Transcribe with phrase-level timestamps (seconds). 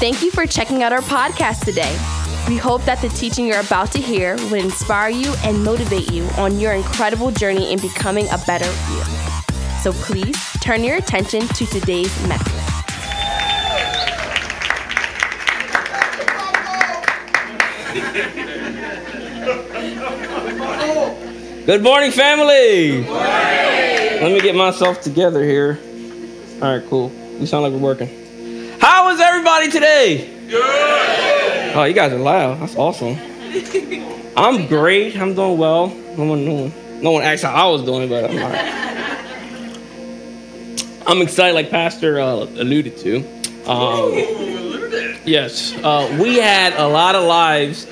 [0.00, 1.92] Thank you for checking out our podcast today.
[2.48, 6.24] We hope that the teaching you're about to hear will inspire you and motivate you
[6.36, 9.02] on your incredible journey in becoming a better you.
[9.82, 12.52] So please turn your attention to today's message.
[21.66, 23.04] Good morning, family.
[23.04, 24.22] Good morning.
[24.22, 25.78] Let me get myself together here.
[26.60, 27.12] All right, cool.
[27.38, 28.23] You sound like we're working.
[29.64, 30.50] How is everybody today?
[30.50, 31.74] Good.
[31.74, 32.60] Oh, you guys are loud.
[32.60, 33.16] That's awesome.
[34.36, 35.16] I'm great.
[35.16, 35.86] I'm doing well.
[35.86, 36.72] No one, no one,
[37.02, 38.82] no one asked how I was doing, but I'm all right.
[41.06, 43.20] I'm excited, like Pastor uh, alluded to.
[43.66, 44.12] Um,
[45.24, 47.86] yes, uh, we had a lot of lives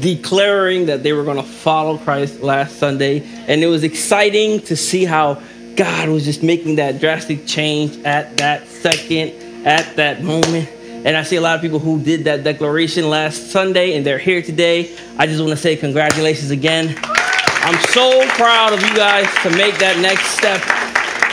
[0.00, 4.74] declaring that they were going to follow Christ last Sunday, and it was exciting to
[4.74, 5.40] see how
[5.76, 9.30] God was just making that drastic change at that second,
[9.64, 10.73] at that moment.
[11.04, 14.18] And I see a lot of people who did that declaration last Sunday, and they're
[14.18, 14.96] here today.
[15.18, 16.96] I just want to say congratulations again.
[17.04, 20.62] I'm so proud of you guys to make that next step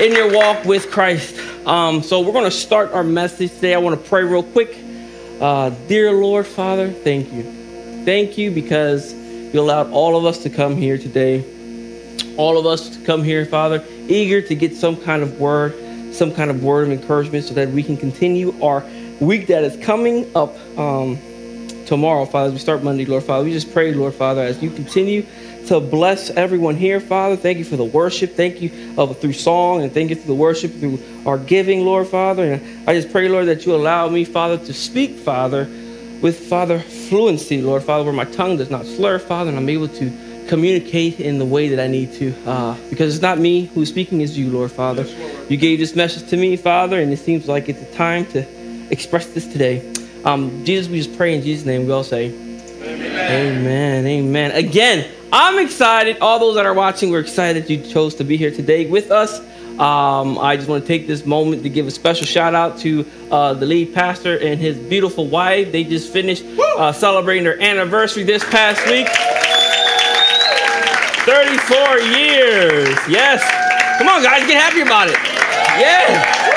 [0.02, 1.38] in your walk with Christ.
[1.66, 3.73] Um, so we're going to start our message today.
[3.73, 4.78] I want to pray real quick.
[5.39, 7.44] Uh, dear Lord, Father, thank you.
[8.03, 11.45] Thank you because you allowed all of us to come here today.
[12.35, 16.33] All of us to come here, Father, eager to get some kind of word, some
[16.33, 18.83] kind of word of encouragement so that we can continue our
[19.22, 21.17] week that is coming up um,
[21.86, 23.45] tomorrow, Father, as we start Monday, Lord Father.
[23.45, 25.25] We just pray, Lord Father, as you continue
[25.67, 27.36] to bless everyone here, Father.
[27.36, 28.31] Thank you for the worship.
[28.31, 32.08] Thank you uh, through song and thank you for the worship through our giving, Lord
[32.08, 32.53] Father.
[32.53, 35.66] And I just pray, Lord, that you allow me, Father, to speak, Father,
[36.22, 39.88] with Father fluency, Lord Father, where my tongue does not slur, Father, and I'm able
[39.88, 42.33] to communicate in the way that I need to.
[42.45, 45.06] Uh, because it's not me who's speaking, it's you, Lord Father.
[45.47, 48.44] You gave this message to me, Father, and it seems like it's a time to
[48.92, 49.92] express this today.
[50.23, 51.88] Um, Jesus, we just pray in Jesus' name.
[51.88, 52.28] We all say,
[52.84, 53.58] Amen.
[53.58, 54.06] Amen.
[54.06, 54.52] Amen.
[54.52, 56.20] Again, I'm excited.
[56.20, 59.40] All those that are watching, we're excited you chose to be here today with us.
[59.79, 63.06] Um, I just want to take this moment to give a special shout out to
[63.31, 65.72] uh, the lead pastor and his beautiful wife.
[65.72, 69.08] They just finished uh, celebrating their anniversary this past week.
[71.25, 72.97] 34 years.
[73.08, 73.41] Yes.
[73.97, 75.18] Come on, guys, get happy about it.
[75.79, 76.50] Yeah.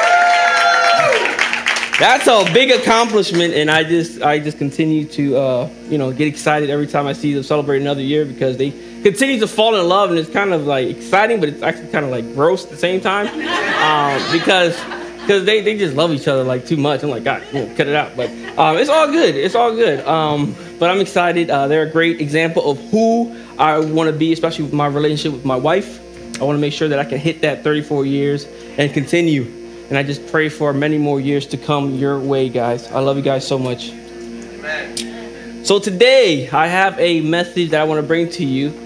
[2.04, 6.28] That's a big accomplishment, and I just I just continue to uh, you know get
[6.28, 8.72] excited every time I see them celebrate another year because they
[9.02, 12.04] continue to fall in love, and it's kind of like exciting, but it's actually kind
[12.04, 14.78] of like gross at the same time um, because
[15.22, 17.02] because they, they just love each other like too much.
[17.02, 18.14] I'm like, God, you know, cut it out.
[18.14, 18.28] But
[18.58, 19.34] um, it's all good.
[19.34, 20.06] It's all good.
[20.06, 21.48] Um, but I'm excited.
[21.48, 25.32] Uh, they're a great example of who I want to be, especially with my relationship
[25.32, 26.00] with my wife.
[26.38, 28.44] I want to make sure that I can hit that 34 years
[28.76, 29.63] and continue.
[29.88, 32.90] And I just pray for many more years to come your way, guys.
[32.90, 33.90] I love you guys so much.
[33.90, 35.64] Amen.
[35.64, 38.84] So today I have a message that I want to bring to you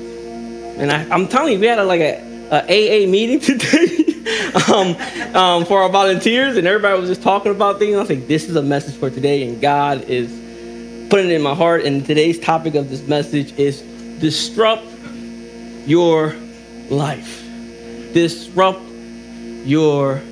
[0.78, 2.22] and I, am telling you, we had a, like a,
[2.53, 4.14] a AA meeting today
[4.72, 4.94] um,
[5.34, 7.97] um, for our volunteers, and everybody was just talking about things.
[7.97, 10.30] I was like, this is a message for today, and God is
[11.10, 11.84] putting it in my heart.
[11.84, 13.82] And today's topic of this message is
[14.20, 14.86] disrupt
[15.84, 16.36] your
[16.91, 17.42] life.
[18.15, 18.82] Disrupt
[19.65, 20.22] your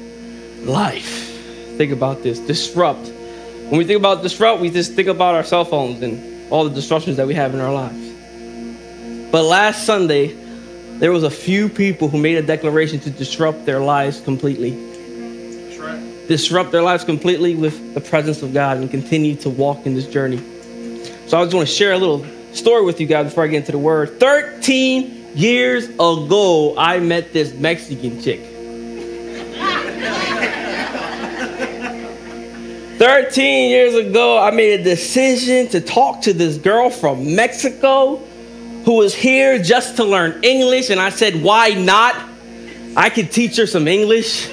[0.64, 1.32] life.
[1.76, 2.38] Think about this.
[2.38, 3.08] Disrupt.
[3.68, 6.74] When we think about disrupt, we just think about our cell phones and all the
[6.74, 9.30] disruptions that we have in our lives.
[9.32, 10.34] But last Sunday,
[10.98, 14.70] there was a few people who made a declaration to disrupt their lives completely.
[15.78, 16.28] Right.
[16.28, 20.06] Disrupt their lives completely with the presence of God and continue to walk in this
[20.06, 20.38] journey.
[21.26, 23.58] So I just want to share a little story with you guys before I get
[23.58, 24.20] into the word.
[24.20, 28.40] 13 years ago, I met this Mexican chick.
[32.98, 38.16] 13 years ago, I made a decision to talk to this girl from Mexico
[38.86, 42.16] who was here just to learn English, and I said, Why not?
[42.96, 44.48] I could teach her some English.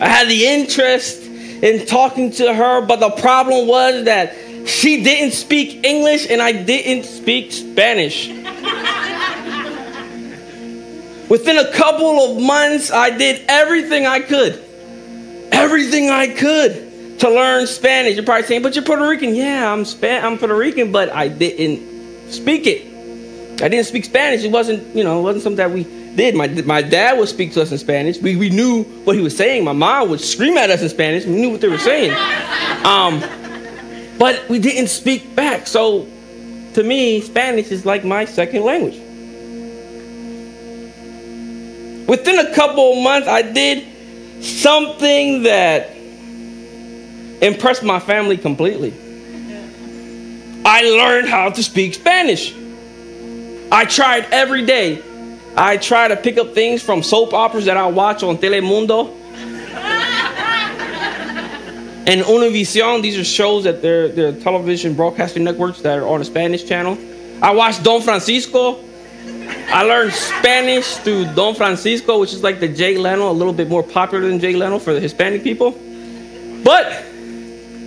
[0.00, 4.34] I had the interest in talking to her, but the problem was that
[4.66, 8.28] she didn't speak English and I didn't speak Spanish.
[11.28, 14.64] Within a couple of months, I did everything I could.
[15.52, 18.14] Everything I could to learn Spanish.
[18.14, 19.34] You're probably saying, but you're Puerto Rican.
[19.34, 22.86] Yeah, I'm Span- I'm Puerto Rican, but I didn't speak it.
[23.60, 24.44] I didn't speak Spanish.
[24.44, 25.84] It wasn't, you know, it wasn't something that we
[26.14, 26.34] did.
[26.34, 28.18] My, my dad would speak to us in Spanish.
[28.18, 29.64] We, we knew what he was saying.
[29.64, 31.24] My mom would scream at us in Spanish.
[31.26, 32.12] We knew what they were saying.
[32.84, 33.20] Um,
[34.18, 35.66] but we didn't speak back.
[35.66, 36.06] So
[36.74, 39.00] to me, Spanish is like my second language.
[42.08, 45.94] Within a couple of months, I did something that
[47.42, 48.94] impressed my family completely.
[50.64, 52.54] I learned how to speak Spanish.
[53.70, 55.02] I tried every day.
[55.54, 59.08] I try to pick up things from soap operas that I watch on Telemundo
[62.06, 63.02] and Univision.
[63.02, 66.96] These are shows that they're, they're television broadcasting networks that are on the Spanish channel.
[67.42, 68.87] I watched Don Francisco.
[69.70, 73.68] I learned Spanish through Don Francisco, which is like the Jay Leno, a little bit
[73.68, 75.72] more popular than Jay Leno for the Hispanic people.
[76.64, 76.86] But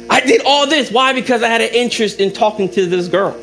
[0.10, 0.92] I did all this.
[0.92, 1.14] Why?
[1.14, 3.36] Because I had an interest in talking to this girl.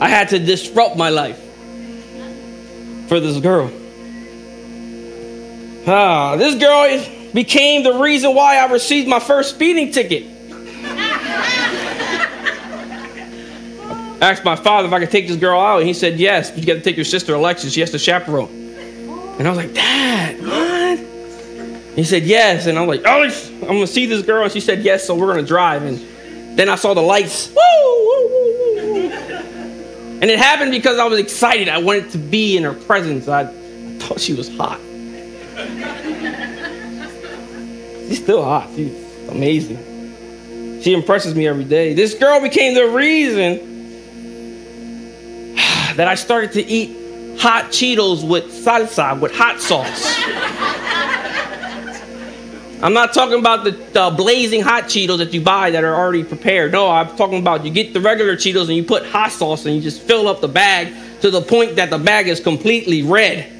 [0.00, 1.38] I had to disrupt my life
[3.08, 3.70] for this girl.
[5.86, 10.35] Ah, this girl became the reason why I received my first speeding ticket.
[14.20, 16.60] Asked my father if I could take this girl out, and he said yes, but
[16.60, 17.72] you got to take your sister Alexis.
[17.72, 18.48] She has to chaperone.
[19.38, 20.98] And I was like, Dad, what?
[21.96, 24.60] He said yes, and I'm like, oh, Alex, I'm gonna see this girl, and she
[24.60, 25.82] said yes, so we're gonna drive.
[25.82, 25.98] And
[26.58, 27.50] then I saw the lights.
[27.50, 29.10] Woo.
[30.20, 31.68] And it happened because I was excited.
[31.68, 33.28] I wanted to be in her presence.
[33.28, 33.46] I
[33.98, 34.80] thought she was hot.
[38.08, 38.70] She's still hot.
[38.74, 38.94] She's
[39.28, 40.80] amazing.
[40.82, 41.92] She impresses me every day.
[41.92, 43.65] This girl became the reason
[45.96, 50.14] that I started to eat hot Cheetos with salsa, with hot sauce.
[52.82, 56.22] I'm not talking about the, the, blazing hot Cheetos that you buy that are already
[56.22, 56.72] prepared.
[56.72, 59.74] No, I'm talking about you get the regular Cheetos and you put hot sauce and
[59.74, 63.52] you just fill up the bag to the point that the bag is completely red.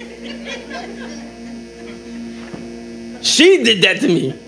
[3.24, 4.38] She did that to me.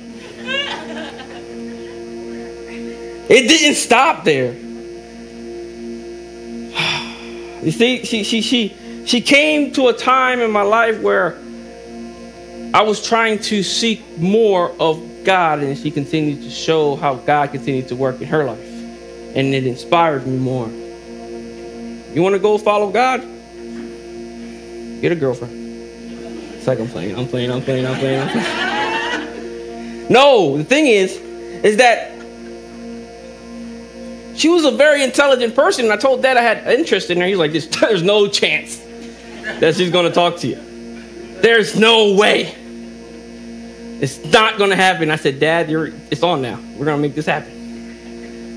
[3.30, 4.67] It didn't stop there.
[7.62, 11.38] You see, she, she, she, she came to a time in my life where
[12.74, 17.50] I was trying to seek more of God, and she continued to show how God
[17.50, 18.64] continued to work in her life.
[19.34, 20.68] And it inspired me more.
[20.68, 23.20] You want to go follow God?
[25.00, 25.54] Get a girlfriend.
[26.54, 30.08] It's like I'm playing, I'm playing, I'm playing, I'm playing, I'm playing.
[30.10, 31.16] no, the thing is,
[31.64, 32.17] is that
[34.38, 37.26] she was a very intelligent person, and I told Dad I had interest in her.
[37.26, 38.78] He's like, "There's no chance
[39.60, 41.40] that she's going to talk to you.
[41.40, 42.54] There's no way.
[44.00, 46.58] It's not going to happen." I said, "Dad, you're it's on now.
[46.76, 47.52] We're going to make this happen."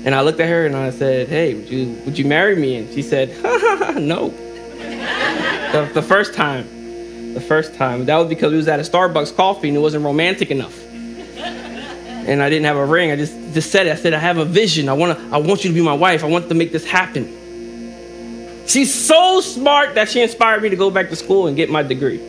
[0.04, 2.76] And I looked at her and I said, "Hey, would you would you marry me?"
[2.76, 3.30] And she said,
[4.00, 4.32] "No."
[5.72, 8.04] the, the first time, the first time.
[8.04, 10.78] That was because we was at a Starbucks coffee and it wasn't romantic enough
[12.26, 13.10] and I didn't have a ring.
[13.10, 13.92] I just, just said it.
[13.92, 14.88] I said, I have a vision.
[14.88, 16.24] I, wanna, I want you to be my wife.
[16.24, 17.38] I want to make this happen.
[18.66, 21.82] She's so smart that she inspired me to go back to school and get my
[21.82, 22.20] degree.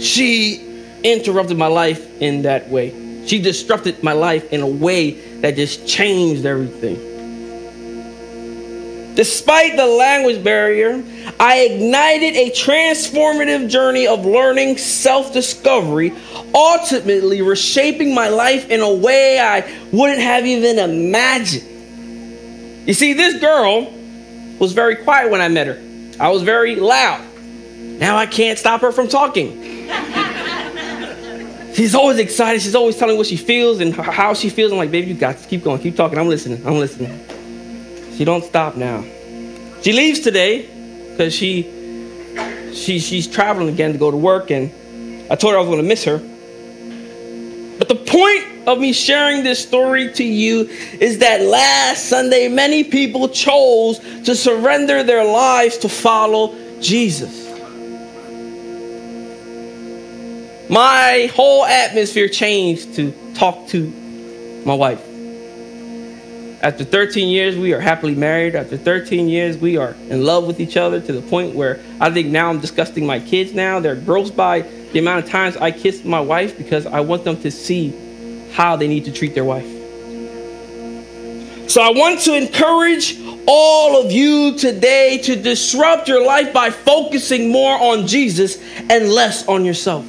[0.00, 0.64] She
[1.02, 3.26] interrupted my life in that way.
[3.26, 7.07] She disrupted my life in a way that just changed everything.
[9.18, 11.02] Despite the language barrier,
[11.40, 16.14] I ignited a transformative journey of learning, self discovery,
[16.54, 21.66] ultimately reshaping my life in a way I wouldn't have even imagined.
[22.86, 23.92] You see, this girl
[24.60, 25.82] was very quiet when I met her,
[26.20, 27.24] I was very loud.
[27.74, 29.88] Now I can't stop her from talking.
[31.74, 32.62] She's always excited.
[32.62, 34.70] She's always telling what she feels and how she feels.
[34.70, 36.20] I'm like, baby, you got to keep going, keep talking.
[36.20, 36.64] I'm listening.
[36.64, 37.20] I'm listening.
[38.18, 39.04] She don't stop now.
[39.80, 40.66] She leaves today
[41.12, 41.62] because she,
[42.74, 44.72] she she's traveling again to go to work, and
[45.30, 46.18] I told her I was going to miss her.
[47.78, 50.62] But the point of me sharing this story to you
[50.98, 57.46] is that last Sunday, many people chose to surrender their lives to follow Jesus.
[60.68, 63.92] My whole atmosphere changed to talk to
[64.66, 65.07] my wife.
[66.60, 68.56] After 13 years, we are happily married.
[68.56, 72.10] After 13 years, we are in love with each other to the point where I
[72.10, 73.78] think now I'm disgusting my kids now.
[73.78, 74.62] They're gross by
[74.92, 77.94] the amount of times I kiss my wife because I want them to see
[78.52, 79.66] how they need to treat their wife.
[81.70, 87.52] So I want to encourage all of you today to disrupt your life by focusing
[87.52, 88.58] more on Jesus
[88.90, 90.04] and less on yourself.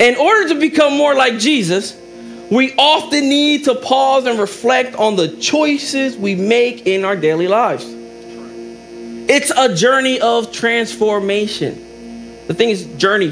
[0.00, 1.96] In order to become more like Jesus,
[2.50, 7.46] we often need to pause and reflect on the choices we make in our daily
[7.46, 7.84] lives.
[9.32, 11.74] It's a journey of transformation.
[12.48, 13.28] The thing is, journey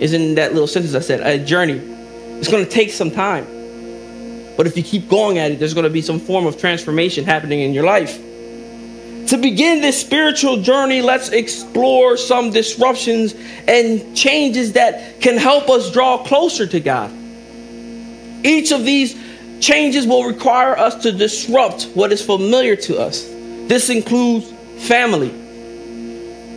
[0.00, 1.78] is in that little sentence I said, a journey.
[2.38, 3.46] It's going to take some time.
[4.58, 7.24] But if you keep going at it, there's going to be some form of transformation
[7.24, 8.18] happening in your life.
[9.28, 13.34] To begin this spiritual journey, let's explore some disruptions
[13.66, 17.21] and changes that can help us draw closer to God.
[18.44, 19.16] Each of these
[19.60, 23.24] changes will require us to disrupt what is familiar to us.
[23.68, 24.50] This includes
[24.86, 25.28] family.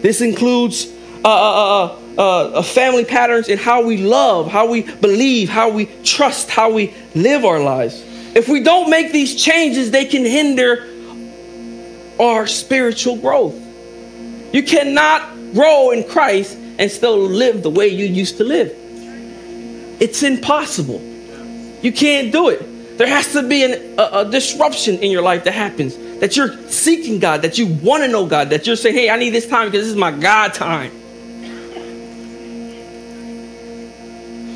[0.01, 0.91] This includes
[1.23, 5.85] uh, uh, uh, uh, family patterns in how we love, how we believe, how we
[6.03, 8.03] trust, how we live our lives.
[8.35, 10.87] If we don't make these changes, they can hinder
[12.19, 13.55] our spiritual growth.
[14.53, 18.75] You cannot grow in Christ and still live the way you used to live.
[19.99, 21.14] It's impossible.
[21.85, 22.97] You can't do it.
[22.97, 25.95] There has to be an, a, a disruption in your life that happens.
[26.19, 29.17] That you're seeking God, that you want to know God, that you're saying, hey, I
[29.17, 30.89] need this time because this is my God time.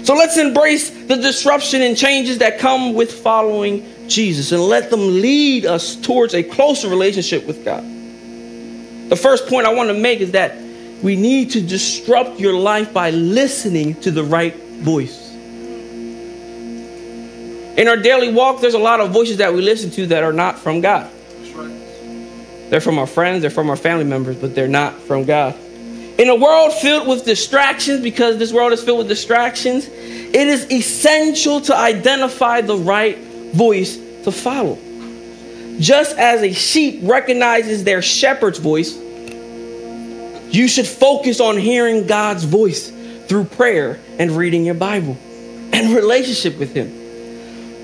[0.06, 5.22] So let's embrace the disruption and changes that come with following Jesus and let them
[5.22, 7.84] lead us towards a closer relationship with God.
[7.84, 10.58] The first point I want to make is that
[11.04, 15.19] we need to disrupt your life by listening to the right voice.
[17.78, 20.34] In our daily walk, there's a lot of voices that we listen to that are
[20.34, 21.10] not from God.
[22.70, 25.56] They're from our friends, they're from our family members, but they're not from God.
[26.20, 30.70] In a world filled with distractions, because this world is filled with distractions, it is
[30.70, 33.18] essential to identify the right
[33.54, 34.78] voice to follow.
[35.80, 38.98] Just as a sheep recognizes their shepherd's voice,
[40.52, 42.92] you should focus on hearing God's voice
[43.28, 45.18] through prayer and reading your Bible
[45.72, 46.99] and relationship with Him.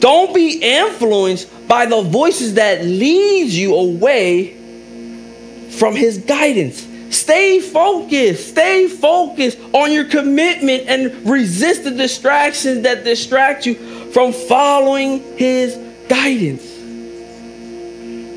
[0.05, 4.53] Don't be influenced by the voices that lead you away
[5.71, 6.88] from His guidance.
[7.09, 8.50] Stay focused.
[8.50, 13.74] Stay focused on your commitment and resist the distractions that distract you
[14.12, 15.75] from following His
[16.07, 16.71] guidance.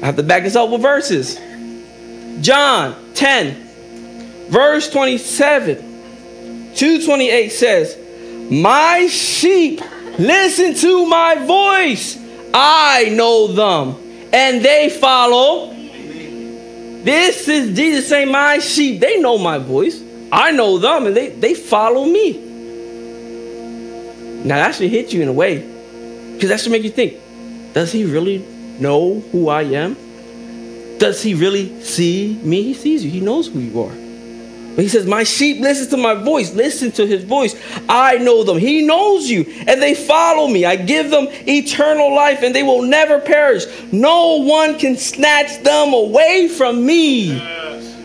[0.03, 1.39] I have to back this up with verses.
[2.41, 5.77] John 10, verse 27,
[6.75, 7.99] 228 says,
[8.51, 9.83] My sheep
[10.19, 12.19] listen to my voice.
[12.53, 13.97] I know them,
[14.33, 15.73] and they follow.
[17.05, 20.03] This is Jesus saying, My sheep, they know my voice.
[20.31, 22.33] I know them, and they, they follow me.
[24.45, 25.59] Now, that should hit you in a way,
[26.35, 27.19] because that should make you think
[27.73, 28.39] does he really
[28.79, 29.97] know who I am?
[30.99, 32.63] Does he really see me?
[32.63, 34.08] He sees you, he knows who you are.
[34.79, 36.55] He says, My sheep listen to my voice.
[36.55, 37.57] Listen to his voice.
[37.89, 38.59] I know them.
[38.59, 40.65] He knows you, and they follow me.
[40.65, 43.65] I give them eternal life, and they will never perish.
[43.91, 47.39] No one can snatch them away from me.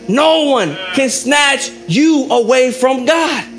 [0.08, 3.50] No one can snatch you away from God.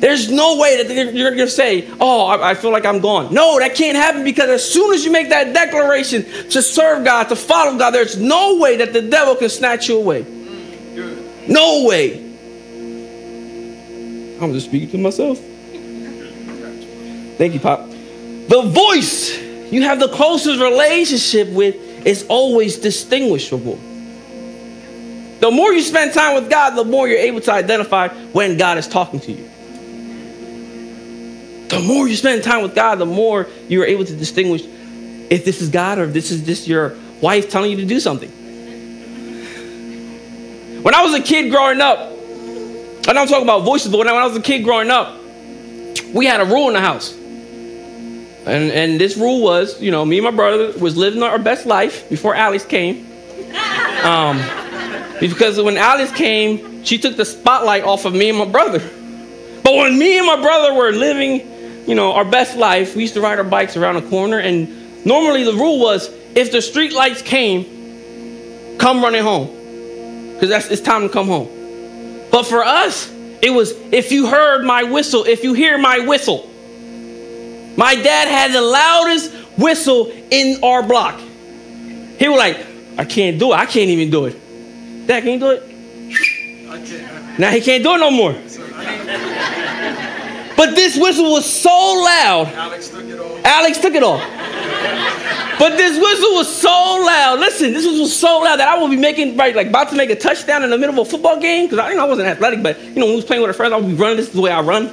[0.00, 3.32] There's no way that you're going to say, Oh, I feel like I'm gone.
[3.32, 7.30] No, that can't happen because as soon as you make that declaration to serve God,
[7.30, 10.41] to follow God, there's no way that the devil can snatch you away.
[11.48, 12.14] No way.
[14.40, 15.38] I'm just speaking to myself.
[17.38, 17.88] Thank you, Pop.
[17.88, 19.40] The voice
[19.72, 23.76] you have the closest relationship with is always distinguishable.
[25.40, 28.78] The more you spend time with God, the more you're able to identify when God
[28.78, 29.48] is talking to you
[31.72, 34.62] the more you spend time with God, the more you're able to distinguish
[35.30, 37.98] if this is God or if this is just your wife telling you to do
[37.98, 38.30] something.
[40.82, 42.10] When I was a kid growing up,
[43.08, 45.18] and I'm talking about voices, but when I, when I was a kid growing up,
[46.12, 47.12] we had a rule in the house.
[48.44, 51.66] And, and this rule was, you know, me and my brother was living our best
[51.66, 53.06] life before Alice came.
[54.02, 54.42] Um,
[55.20, 58.80] because when Alice came, she took the spotlight off of me and my brother.
[59.62, 61.52] But when me and my brother were living
[61.86, 65.04] you know, our best life, we used to ride our bikes around the corner, and
[65.04, 69.61] normally the rule was if the street lights came, come running home.
[70.42, 71.46] Because that's it's time to come home.
[72.32, 73.08] But for us,
[73.40, 76.50] it was if you heard my whistle, if you hear my whistle.
[77.76, 81.20] My dad had the loudest whistle in our block.
[81.20, 82.58] He was like,
[82.98, 83.54] I can't do it.
[83.54, 85.06] I can't even do it.
[85.06, 85.62] Dad, can you do it?
[86.68, 87.38] I can't.
[87.38, 88.32] Now he can't do it no more.
[90.56, 92.48] But this whistle was so loud.
[92.48, 93.44] Alex took it off.
[93.44, 94.20] Alex took it off.
[95.62, 97.38] But this whistle was so loud.
[97.38, 99.94] Listen, this whistle was so loud that I would be making right, like about to
[99.94, 102.08] make a touchdown in the middle of a football game because I, you know, I
[102.08, 103.94] wasn't athletic, but you know, when we was playing with a friend, I would be
[103.94, 104.16] running.
[104.16, 104.92] This is the way I run.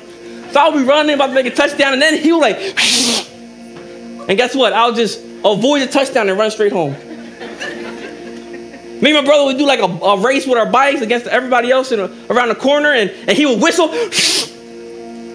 [0.52, 2.58] So I would be running about to make a touchdown, and then he was like,
[4.30, 4.74] and guess what?
[4.74, 6.92] I'll just avoid the touchdown and run straight home.
[9.02, 11.72] Me and my brother would do like a, a race with our bikes against everybody
[11.72, 13.90] else in a, around the corner, and, and he would whistle.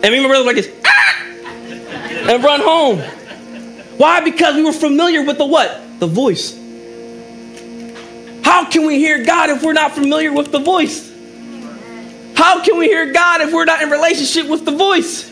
[0.05, 2.31] And me and my brother would like this, ah!
[2.31, 3.24] and run home.
[3.97, 4.21] Why?
[4.21, 6.01] Because we were familiar with the what?
[6.01, 6.59] The voice.
[8.45, 11.13] How can we hear God if we're not familiar with the voice?
[12.37, 15.31] How can we hear God if we're not in relationship with the voice?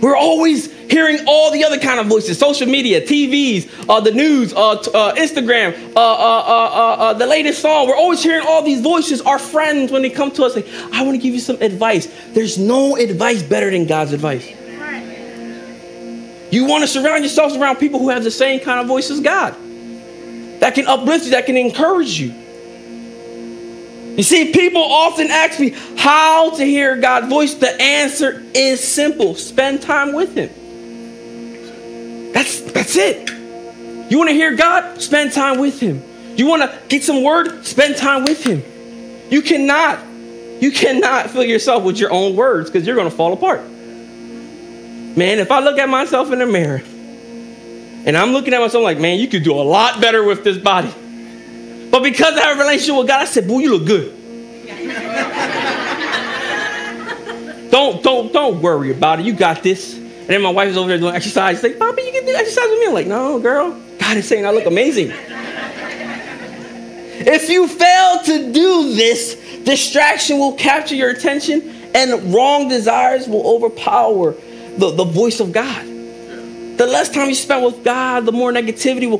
[0.00, 4.52] We're always hearing all the other kind of voices social media tvs uh, the news
[4.52, 8.80] uh, t- uh, instagram uh, uh, uh, the latest song we're always hearing all these
[8.80, 11.60] voices our friends when they come to us like i want to give you some
[11.62, 14.52] advice there's no advice better than god's advice
[16.50, 19.20] you want to surround yourselves around people who have the same kind of voice as
[19.20, 19.54] god
[20.60, 22.34] that can uplift you that can encourage you
[24.20, 27.54] you see, people often ask me how to hear God's voice.
[27.54, 30.50] The answer is simple spend time with Him.
[32.32, 33.30] That's, that's it.
[34.10, 35.00] You want to hear God?
[35.00, 36.02] Spend time with Him.
[36.36, 37.64] You want to get some word?
[37.64, 38.62] Spend time with Him.
[39.30, 40.04] You cannot,
[40.60, 43.62] you cannot fill yourself with your own words because you're going to fall apart.
[45.16, 46.82] Man, if I look at myself in the mirror
[48.06, 50.56] and I'm looking at myself like, man, you could do a lot better with this
[50.56, 50.92] body.
[51.90, 54.16] But because I have a relationship with God, I said, boy, you look good.
[57.70, 59.26] don't, don't, don't worry about it.
[59.26, 59.94] You got this.
[59.94, 61.56] And then my wife is over there doing exercise.
[61.56, 62.86] She's like, Papa, you can do exercise with me.
[62.86, 63.78] I'm like, no, girl.
[63.98, 65.10] God is saying I look amazing.
[67.18, 73.44] if you fail to do this, distraction will capture your attention and wrong desires will
[73.44, 74.36] overpower
[74.80, 75.86] the, the voice of God.
[76.78, 79.18] The less time you spend with God, the more negativity will,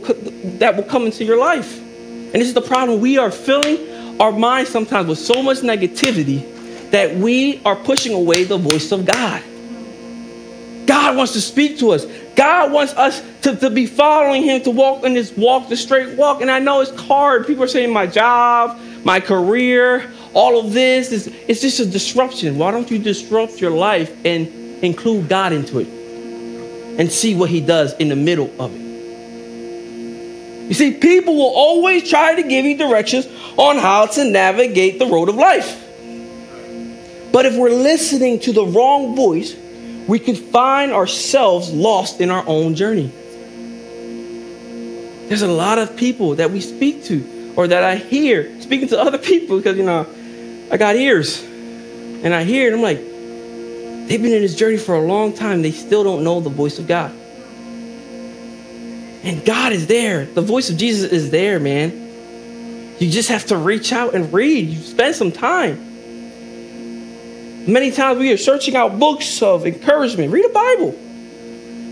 [0.58, 1.78] that will come into your life.
[1.78, 3.00] And this is the problem.
[3.00, 8.44] We are filling our minds sometimes with so much negativity that we are pushing away
[8.44, 9.42] the voice of God.
[10.86, 12.06] God wants to speak to us.
[12.34, 16.16] God wants us to, to be following Him, to walk in this walk, the straight
[16.16, 16.40] walk.
[16.40, 17.46] And I know it's hard.
[17.46, 22.58] People are saying my job, my career, all of this is it's just a disruption.
[22.58, 25.88] Why don't you disrupt your life and include God into it
[26.98, 28.90] and see what He does in the middle of it?
[30.68, 35.06] You see, people will always try to give you directions on how to navigate the
[35.06, 35.84] road of life.
[37.32, 39.56] But if we're listening to the wrong voice,
[40.06, 43.12] we could find ourselves lost in our own journey.
[45.28, 49.00] There's a lot of people that we speak to or that I hear speaking to
[49.00, 50.06] other people because, you know,
[50.70, 53.00] I got ears and I hear and I'm like,
[54.10, 55.62] they've been in this journey for a long time.
[55.62, 57.12] They still don't know the voice of God.
[59.22, 60.24] And God is there.
[60.24, 61.92] The voice of Jesus is there, man.
[62.98, 64.68] You just have to reach out and read.
[64.68, 65.86] You spend some time.
[67.72, 70.32] Many times we are searching out books of encouragement.
[70.32, 70.98] Read a Bible.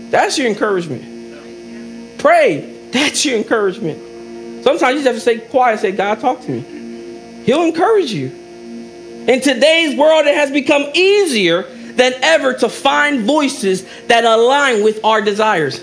[0.09, 2.19] That's your encouragement.
[2.19, 2.89] Pray.
[2.91, 4.63] That's your encouragement.
[4.65, 7.43] Sometimes you just have to stay quiet and say, God, talk to me.
[7.45, 8.27] He'll encourage you.
[8.27, 11.63] In today's world, it has become easier
[11.99, 15.77] than ever to find voices that align with our desires.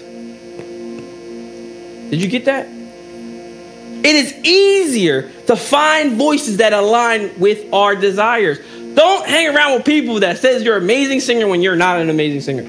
[2.10, 2.66] Did you get that?
[2.66, 8.58] It is easier to find voices that align with our desires.
[8.94, 12.08] Don't hang around with people that says you're an amazing singer when you're not an
[12.08, 12.62] amazing singer.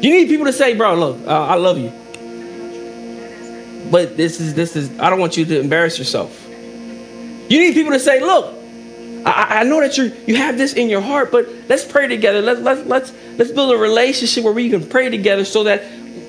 [0.00, 1.92] You need people to say, "Bro, look, uh, I love you."
[3.90, 6.44] But this is this is I don't want you to embarrass yourself.
[7.48, 8.63] You need people to say, "Look,
[9.24, 12.42] I, I know that you you have this in your heart, but let's pray together.
[12.42, 15.82] Let's let's let's let's build a relationship where we can pray together so that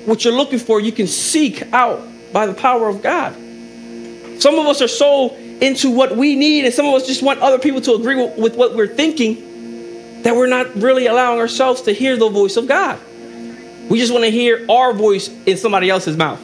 [0.06, 2.00] what you're looking for, you can seek out
[2.32, 3.34] by the power of God.
[4.40, 7.40] Some of us are so into what we need, and some of us just want
[7.40, 11.82] other people to agree with, with what we're thinking that we're not really allowing ourselves
[11.82, 12.98] to hear the voice of God.
[13.88, 16.40] We just want to hear our voice in somebody else's mouth.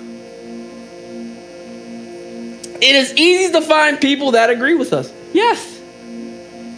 [2.81, 5.12] It is easy to find people that agree with us.
[5.33, 5.81] Yes,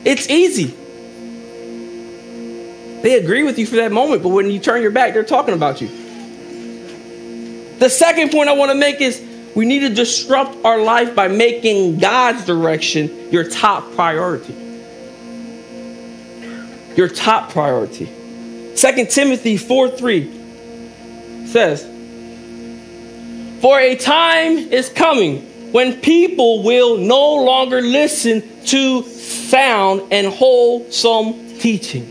[0.04, 0.74] it's easy.
[3.02, 5.54] They agree with you for that moment, but when you turn your back, they're talking
[5.54, 5.88] about you.
[7.78, 9.22] The second point I want to make is
[9.54, 14.54] we need to disrupt our life by making God's direction your top priority.
[16.96, 18.06] Your top priority.
[18.06, 21.82] 2 Timothy 4 3 says,
[23.60, 31.58] For a time is coming when people will no longer listen to sound and wholesome
[31.58, 32.04] teaching.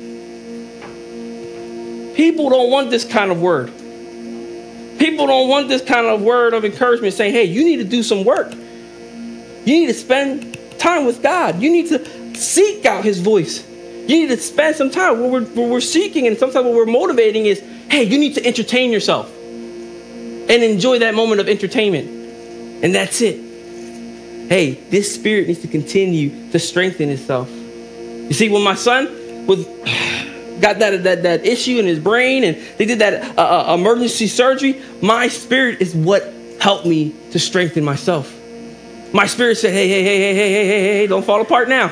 [2.13, 3.67] People don't want this kind of word.
[4.99, 8.04] People don't want this kind of word of encouragement saying, hey, you need to do
[8.04, 8.52] some work.
[8.52, 11.62] You need to spend time with God.
[11.62, 13.65] You need to seek out His voice.
[13.65, 15.21] You need to spend some time.
[15.21, 18.45] What we're, what we're seeking and sometimes what we're motivating is, hey, you need to
[18.45, 22.10] entertain yourself and enjoy that moment of entertainment.
[22.84, 23.53] And that's it.
[24.54, 27.50] Hey, this spirit needs to continue to strengthen itself.
[27.50, 29.66] You see, when my son was
[30.62, 34.28] got that, that, that issue in his brain and they did that uh, uh, emergency
[34.28, 38.32] surgery, my spirit is what helped me to strengthen myself.
[39.12, 41.92] My spirit said, hey, hey, hey, hey, hey, hey, hey, hey, don't fall apart now.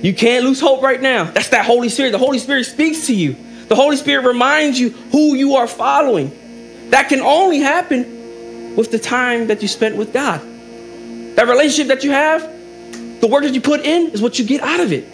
[0.00, 1.24] You can't lose hope right now.
[1.24, 2.12] That's that Holy Spirit.
[2.12, 3.36] The Holy Spirit speaks to you.
[3.68, 6.88] The Holy Spirit reminds you who you are following.
[6.88, 10.53] That can only happen with the time that you spent with God.
[11.34, 12.42] That relationship that you have,
[13.20, 15.08] the work that you put in is what you get out of it.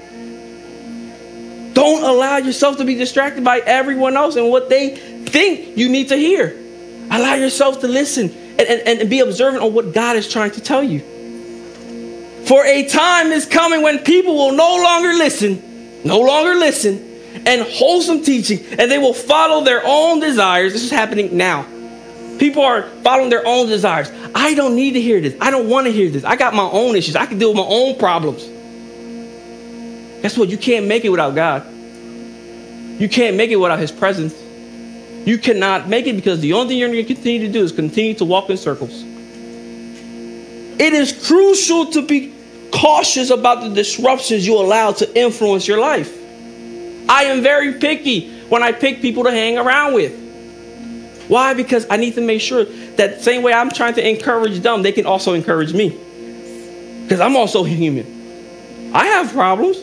[1.74, 6.08] Don't allow yourself to be distracted by everyone else and what they think you need
[6.08, 6.56] to hear.
[7.10, 10.60] Allow yourself to listen and, and, and be observant on what God is trying to
[10.60, 11.00] tell you.
[12.44, 17.06] For a time is coming when people will no longer listen, no longer listen,
[17.46, 20.72] and wholesome teaching, and they will follow their own desires.
[20.72, 21.66] This is happening now.
[22.40, 24.10] People are following their own desires.
[24.34, 25.36] I don't need to hear this.
[25.42, 26.24] I don't want to hear this.
[26.24, 27.14] I got my own issues.
[27.14, 28.42] I can deal with my own problems.
[30.22, 30.48] Guess what?
[30.48, 31.70] You can't make it without God.
[31.70, 34.34] You can't make it without His presence.
[35.28, 37.72] You cannot make it because the only thing you're going to continue to do is
[37.72, 39.02] continue to walk in circles.
[40.80, 42.32] It is crucial to be
[42.72, 46.10] cautious about the disruptions you allow to influence your life.
[47.06, 50.19] I am very picky when I pick people to hang around with.
[51.30, 51.54] Why?
[51.54, 54.90] Because I need to make sure that same way I'm trying to encourage them, they
[54.90, 55.90] can also encourage me.
[57.04, 58.92] Because I'm also human.
[58.92, 59.78] I have problems.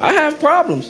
[0.00, 0.88] I have problems.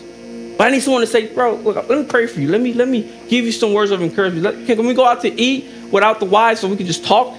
[0.57, 2.49] But I need someone to say, bro, look, let me pray for you.
[2.49, 4.45] Let me let me give you some words of encouragement.
[4.45, 7.37] Let, can we go out to eat without the wives so we can just talk?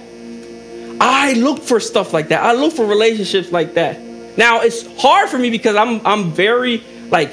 [1.00, 2.44] I look for stuff like that.
[2.44, 3.98] I look for relationships like that.
[4.38, 7.32] Now it's hard for me because I'm I'm very like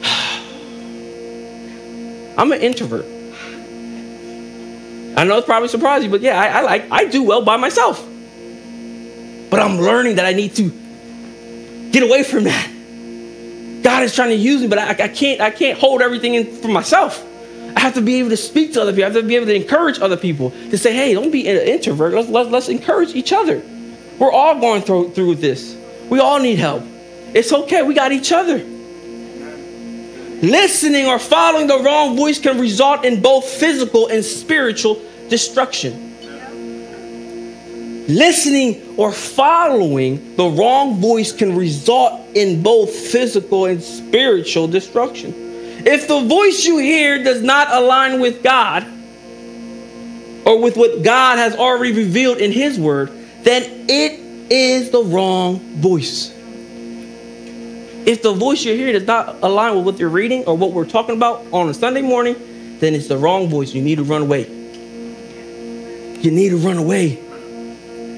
[2.38, 3.13] I'm an introvert.
[5.16, 8.04] I know it's probably surprising, but yeah, I, I like I do well by myself.
[9.50, 10.70] But I'm learning that I need to
[11.92, 12.70] get away from that.
[13.82, 16.50] God is trying to use me, but I, I can't I can't hold everything in
[16.56, 17.24] for myself.
[17.76, 19.04] I have to be able to speak to other people.
[19.04, 21.56] I have to be able to encourage other people to say, hey, don't be an
[21.56, 22.14] introvert.
[22.14, 23.62] Let's, let's, let's encourage each other.
[24.18, 25.76] We're all going through, through this.
[26.08, 26.84] We all need help.
[27.34, 27.82] It's okay.
[27.82, 28.64] We got each other.
[30.44, 36.12] Listening or following the wrong voice can result in both physical and spiritual destruction.
[38.08, 45.32] Listening or following the wrong voice can result in both physical and spiritual destruction.
[45.86, 48.84] If the voice you hear does not align with God
[50.44, 53.10] or with what God has already revealed in His Word,
[53.44, 54.20] then it
[54.52, 56.33] is the wrong voice.
[58.06, 60.84] If the voice you're hearing does not align with what you're reading or what we're
[60.84, 62.36] talking about on a Sunday morning,
[62.78, 63.72] then it's the wrong voice.
[63.72, 64.42] You need to run away.
[66.20, 67.16] You need to run away.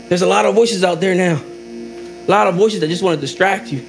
[0.09, 1.41] There's a lot of voices out there now.
[1.43, 3.85] A lot of voices that just want to distract you.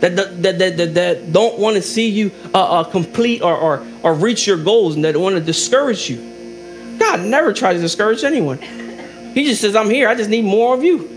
[0.00, 3.86] That, that, that, that, that don't want to see you uh, uh, complete or, or,
[4.02, 6.96] or reach your goals and that want to discourage you.
[6.98, 8.58] God never tries to discourage anyone.
[8.58, 10.08] He just says, I'm here.
[10.08, 11.13] I just need more of you.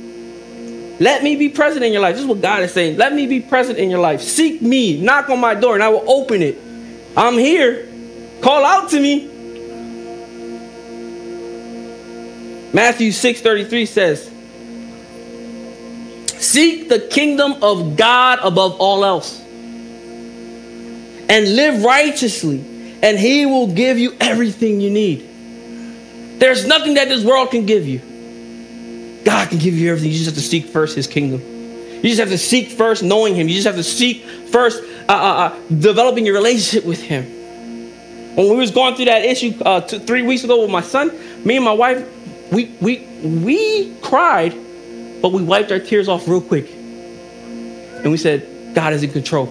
[0.99, 2.15] Let me be present in your life.
[2.15, 2.97] This is what God is saying.
[2.97, 4.21] Let me be present in your life.
[4.21, 4.99] Seek me.
[4.99, 6.57] Knock on my door and I will open it.
[7.15, 7.87] I'm here.
[8.41, 9.27] Call out to me.
[12.73, 14.31] Matthew 6:33 says,
[16.39, 19.41] Seek the kingdom of God above all else.
[21.29, 22.59] And live righteously,
[23.01, 25.27] and he will give you everything you need.
[26.39, 28.01] There's nothing that this world can give you.
[29.27, 30.11] God can give you everything.
[30.11, 31.41] You just have to seek first his kingdom.
[31.41, 33.49] You just have to seek first knowing him.
[33.49, 37.25] You just have to seek first uh, uh, uh, developing your relationship with him.
[38.37, 41.11] When we was going through that issue uh, two, three weeks ago with my son,
[41.45, 42.07] me and my wife,
[42.53, 44.53] we, we, we cried,
[45.21, 46.71] but we wiped our tears off real quick.
[46.71, 49.47] And we said, God is in control.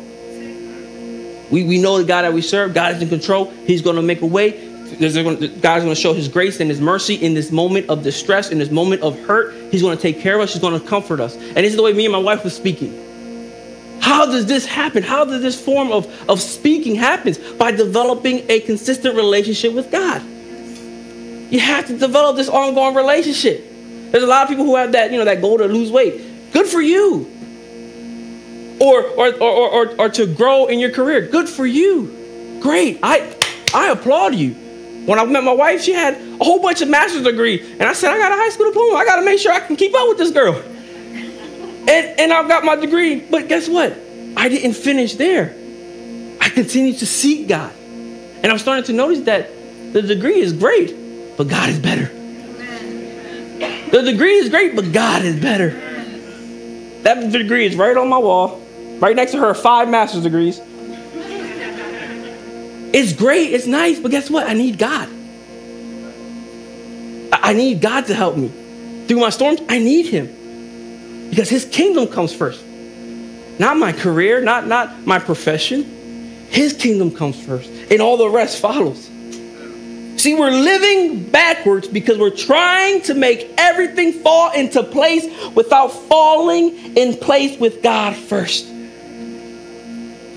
[1.51, 2.73] We, we know the God that we serve.
[2.73, 3.51] God is in control.
[3.67, 4.66] He's going to make a way.
[4.90, 8.59] God's going to show His grace and His mercy in this moment of distress, in
[8.59, 9.55] this moment of hurt.
[9.70, 10.53] He's going to take care of us.
[10.53, 11.35] He's going to comfort us.
[11.37, 13.03] And this is the way me and my wife were speaking.
[14.01, 15.03] How does this happen?
[15.03, 17.35] How does this form of, of speaking happen?
[17.59, 20.22] By developing a consistent relationship with God.
[21.51, 23.64] You have to develop this ongoing relationship.
[24.11, 26.53] There's a lot of people who have that, you know, that goal to lose weight.
[26.53, 27.31] Good for you.
[28.81, 31.27] Or or, or, or, or to grow in your career.
[31.29, 32.59] Good for you.
[32.61, 32.99] Great.
[33.03, 33.35] I
[33.75, 34.55] I applaud you.
[35.07, 37.61] When I met my wife, she had a whole bunch of master's degree.
[37.61, 38.97] And I said, I got a high school diploma.
[38.97, 40.55] I got to make sure I can keep up with this girl.
[40.57, 43.21] And, and I've got my degree.
[43.21, 43.97] But guess what?
[44.37, 45.55] I didn't finish there.
[46.40, 47.73] I continued to seek God.
[48.42, 49.49] And I'm starting to notice that
[49.92, 52.11] the degree is great, but God is better.
[53.90, 55.71] The degree is great, but God is better.
[57.03, 58.61] That degree is right on my wall.
[58.99, 60.61] Right next to her, five master's degrees.
[62.99, 64.47] It's great, it's nice, but guess what?
[64.49, 65.07] I need God.
[67.31, 68.49] I, need God to help me.
[69.07, 71.29] Through my storms, I need Him.
[71.29, 72.65] Because His kingdom comes first.
[73.59, 75.83] Not my career, not, not my profession.
[76.49, 79.11] His kingdom comes first, and all the rest follows.
[80.17, 86.97] See, we're living backwards because we're trying to make everything fall into place without falling
[86.97, 88.73] in place with God first.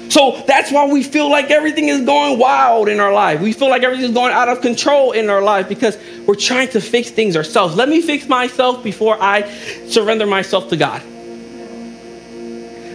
[0.10, 3.42] So that's why we feel like everything is going wild in our life.
[3.42, 6.70] We feel like everything is going out of control in our life because we're trying
[6.70, 7.76] to fix things ourselves.
[7.76, 9.48] Let me fix myself before I
[9.88, 11.04] surrender myself to God.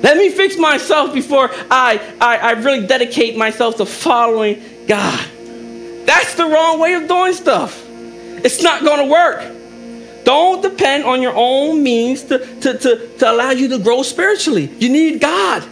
[0.03, 5.25] Let me fix myself before I, I, I really dedicate myself to following God.
[6.05, 7.81] That's the wrong way of doing stuff.
[7.89, 10.25] It's not going to work.
[10.25, 14.67] Don't depend on your own means to, to, to, to allow you to grow spiritually.
[14.79, 15.67] You need God.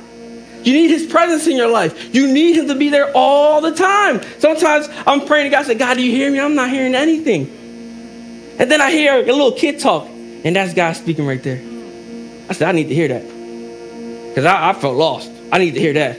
[0.64, 2.14] You need his presence in your life.
[2.14, 4.20] You need him to be there all the time.
[4.38, 6.40] Sometimes I'm praying to God, I say, God, do you hear me?
[6.40, 7.46] I'm not hearing anything.
[8.59, 11.61] And then I hear a little kid talk, and that's God speaking right there.
[12.48, 13.22] I said, I need to hear that.
[14.29, 15.31] Because I, I, felt lost.
[15.51, 16.18] I need to hear that.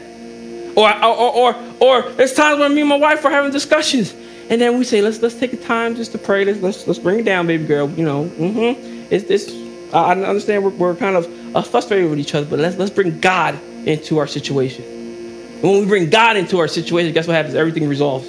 [0.76, 4.14] Or, or, or, or, there's times when me and my wife are having discussions,
[4.50, 6.44] and then we say, let's let's take a time just to pray.
[6.44, 7.90] Let's let's, let's bring it down, baby girl.
[7.90, 9.14] You know, mm-hmm.
[9.14, 9.50] It's this.
[9.94, 13.20] I understand we're, we're kind of uh, frustrated with each other, but let's let's bring
[13.20, 14.84] God into our situation.
[14.86, 17.56] And when we bring God into our situation, guess what happens?
[17.56, 18.28] Everything resolves.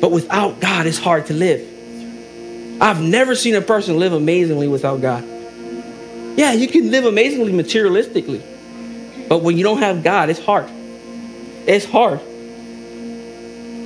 [0.00, 2.80] But without God, it's hard to live.
[2.80, 5.24] I've never seen a person live amazingly without God.
[6.36, 8.42] Yeah, you can live amazingly materialistically.
[9.28, 10.68] But when you don't have God, it's hard.
[11.66, 12.20] It's hard.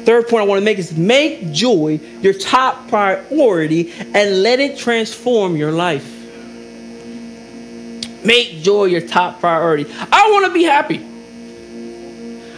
[0.04, 4.78] Third point I want to make is make joy your top priority and let it
[4.78, 6.17] transform your life.
[8.28, 9.86] Make joy your top priority.
[10.12, 10.98] I want to be happy.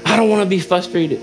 [0.04, 1.22] I don't want to be frustrated.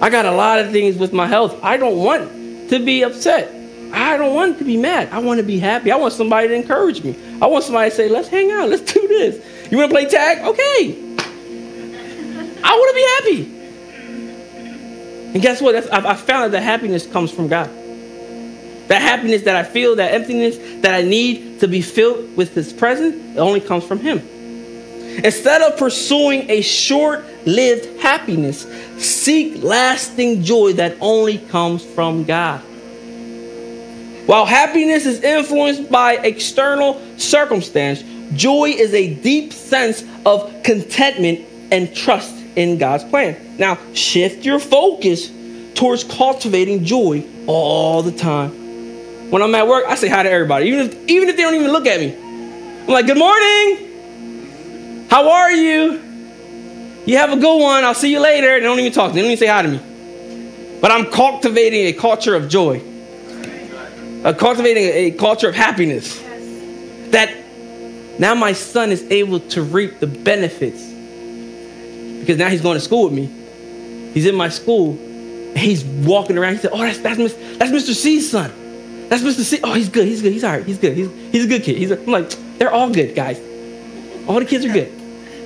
[0.00, 1.58] I got a lot of things with my health.
[1.60, 3.52] I don't want to be upset.
[3.92, 5.08] I don't want to be mad.
[5.10, 5.90] I want to be happy.
[5.90, 7.16] I want somebody to encourage me.
[7.42, 8.68] I want somebody to say, let's hang out.
[8.68, 9.44] Let's do this.
[9.72, 10.46] You want to play tag?
[10.46, 11.16] Okay.
[12.62, 13.56] I want to be happy.
[15.34, 15.74] And guess what?
[15.92, 17.68] I found that the happiness comes from God.
[18.90, 22.72] That happiness that I feel, that emptiness that I need to be filled with His
[22.72, 24.18] presence, it only comes from Him.
[25.22, 28.66] Instead of pursuing a short lived happiness,
[28.98, 32.60] seek lasting joy that only comes from God.
[34.26, 38.02] While happiness is influenced by external circumstance,
[38.34, 43.56] joy is a deep sense of contentment and trust in God's plan.
[43.56, 45.30] Now, shift your focus
[45.74, 48.59] towards cultivating joy all the time.
[49.30, 51.54] When I'm at work, I say hi to everybody, even if, even if they don't
[51.54, 52.16] even look at me.
[52.16, 55.06] I'm like, good morning.
[55.08, 56.02] How are you?
[57.06, 57.84] You have a good one.
[57.84, 58.58] I'll see you later.
[58.58, 59.12] They don't even talk.
[59.12, 60.78] They don't even say hi to me.
[60.80, 62.82] But I'm cultivating a culture of joy,
[64.24, 66.18] a cultivating a culture of happiness.
[67.10, 67.30] That
[68.18, 70.84] now my son is able to reap the benefits
[72.20, 73.30] because now he's going to school with me.
[74.12, 74.98] He's in my school.
[75.56, 76.54] he's walking around.
[76.54, 77.58] He said, "Oh, that's that's, Mr.
[77.58, 77.94] that's Mr.
[77.94, 78.52] C's son."
[79.10, 79.40] That's Mr.
[79.40, 79.58] C.
[79.64, 80.06] Oh, he's good.
[80.06, 80.32] He's good.
[80.32, 80.64] He's all right.
[80.64, 80.96] He's good.
[80.96, 81.76] He's, he's a good kid.
[81.76, 83.40] He's a, I'm like, they're all good, guys.
[84.28, 84.88] All the kids are good.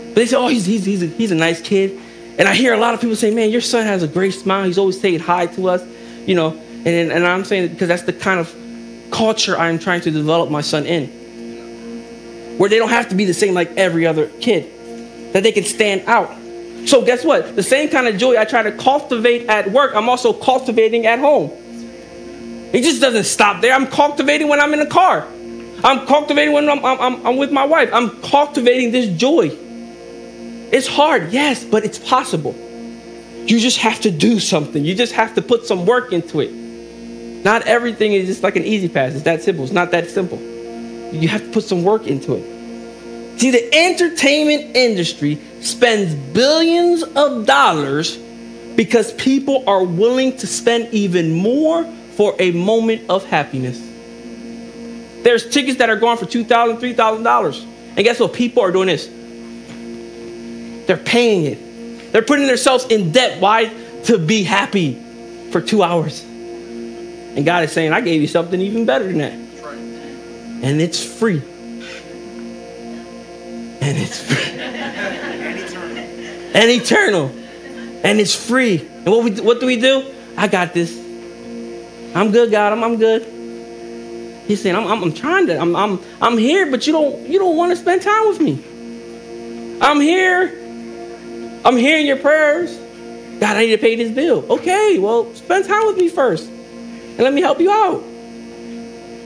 [0.09, 1.99] But they say, oh, he's, he's, he's, a, he's a nice kid.
[2.39, 4.65] And I hear a lot of people say, man, your son has a great smile.
[4.65, 5.83] He's always saying hi to us,
[6.27, 6.51] you know.
[6.51, 8.55] And, and I'm saying because that's the kind of
[9.11, 12.59] culture I'm trying to develop my son in.
[12.59, 15.33] Where they don't have to be the same like every other kid.
[15.33, 16.37] That they can stand out.
[16.87, 17.57] So guess what?
[17.57, 21.19] The same kind of joy I try to cultivate at work, I'm also cultivating at
[21.19, 21.51] home.
[22.75, 23.73] It just doesn't stop there.
[23.73, 25.25] I'm cultivating when I'm in the car.
[25.85, 27.89] I'm cultivating when I'm, I'm, I'm with my wife.
[27.93, 29.57] I'm cultivating this joy.
[30.73, 32.53] It's hard, yes, but it's possible.
[33.47, 34.85] You just have to do something.
[34.85, 36.51] You just have to put some work into it.
[37.45, 39.15] Not everything is just like an easy pass.
[39.15, 39.63] It's that simple.
[39.63, 40.41] It's not that simple.
[40.41, 43.39] You have to put some work into it.
[43.39, 48.17] See, the entertainment industry spends billions of dollars
[48.75, 51.85] because people are willing to spend even more
[52.17, 53.79] for a moment of happiness.
[55.23, 57.67] There's tickets that are going for $2,000, $3,000.
[57.97, 58.33] And guess what?
[58.35, 59.07] People are doing this.
[60.87, 62.13] They're paying it.
[62.13, 63.41] They're putting themselves in debt.
[63.41, 63.73] Why?
[64.05, 64.95] To be happy
[65.51, 66.23] for two hours.
[66.23, 69.33] And God is saying, I gave you something even better than that.
[69.33, 71.43] And it's free.
[73.81, 74.61] And it's free.
[74.61, 76.55] and eternal.
[76.55, 77.33] And eternal.
[78.05, 78.81] And it's free.
[78.81, 80.15] And what, we, what do we do?
[80.37, 81.04] I got this.
[82.15, 82.73] I'm good, God.
[82.73, 83.23] I'm, I'm good.
[84.47, 87.39] He's saying, I'm, I'm, I'm trying to, I'm, I'm, I'm here, but you don't, you
[87.39, 88.63] don't want to spend time with me.
[89.81, 90.61] I'm here.
[91.65, 92.77] I'm hearing your prayers.
[93.41, 94.45] God, I need to pay this bill.
[94.51, 96.47] Okay, well, spend time with me first.
[96.47, 98.05] And let me help you out.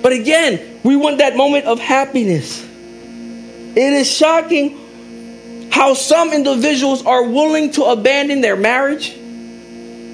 [0.03, 2.65] But again, we want that moment of happiness.
[2.65, 9.15] It is shocking how some individuals are willing to abandon their marriage,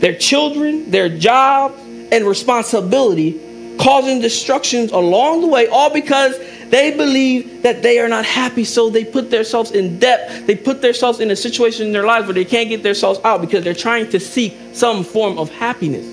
[0.01, 1.79] their children, their job,
[2.13, 3.41] and responsibility,
[3.79, 6.39] causing destructions along the way, all because
[6.71, 10.47] they believe that they are not happy, so they put themselves in debt.
[10.47, 13.41] They put themselves in a situation in their lives where they can't get themselves out
[13.41, 16.05] because they're trying to seek some form of happiness.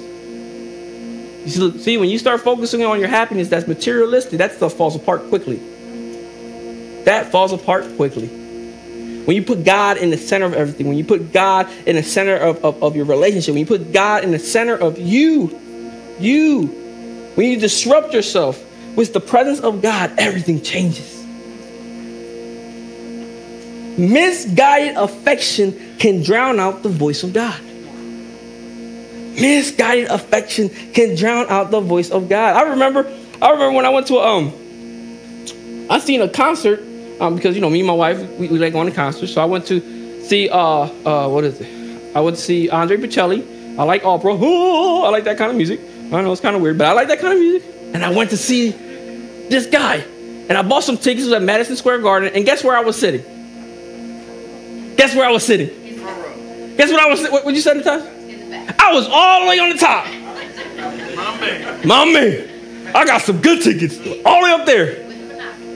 [1.45, 5.27] You see, when you start focusing on your happiness that's materialistic, that stuff falls apart
[5.29, 5.57] quickly.
[7.05, 8.27] That falls apart quickly.
[8.27, 12.03] When you put God in the center of everything, when you put God in the
[12.03, 15.60] center of, of, of your relationship, when you put God in the center of you,
[16.21, 16.67] you,
[17.35, 18.63] when you disrupt yourself
[18.95, 21.19] with the presence of God, everything changes.
[23.97, 27.59] Misguided affection can drown out the voice of God.
[29.39, 32.55] Misguided affection can drown out the voice of God.
[32.55, 34.53] I remember, I remember when I went to a, um,
[35.89, 36.81] I seen a concert
[37.21, 39.33] um, because you know me and my wife we, we like going to concerts.
[39.33, 42.15] So I went to see uh uh what is it?
[42.15, 43.77] I went to see Andre Bocelli.
[43.77, 44.33] I like opera.
[44.33, 45.79] Ooh, I like that kind of music.
[46.11, 47.63] I know it's kind of weird, but I like that kind of music.
[47.93, 51.99] And I went to see this guy, and I bought some tickets at Madison Square
[51.99, 52.31] Garden.
[52.33, 53.21] And guess where I was sitting?
[54.97, 55.67] Guess where I was sitting?
[56.77, 57.19] Guess what I was?
[57.19, 57.33] Sitting?
[57.33, 58.01] What, what you say the time?
[58.79, 60.05] I was all the way on the top.
[60.05, 61.87] My man.
[61.87, 62.95] My man.
[62.95, 65.07] I got some good tickets all the way up there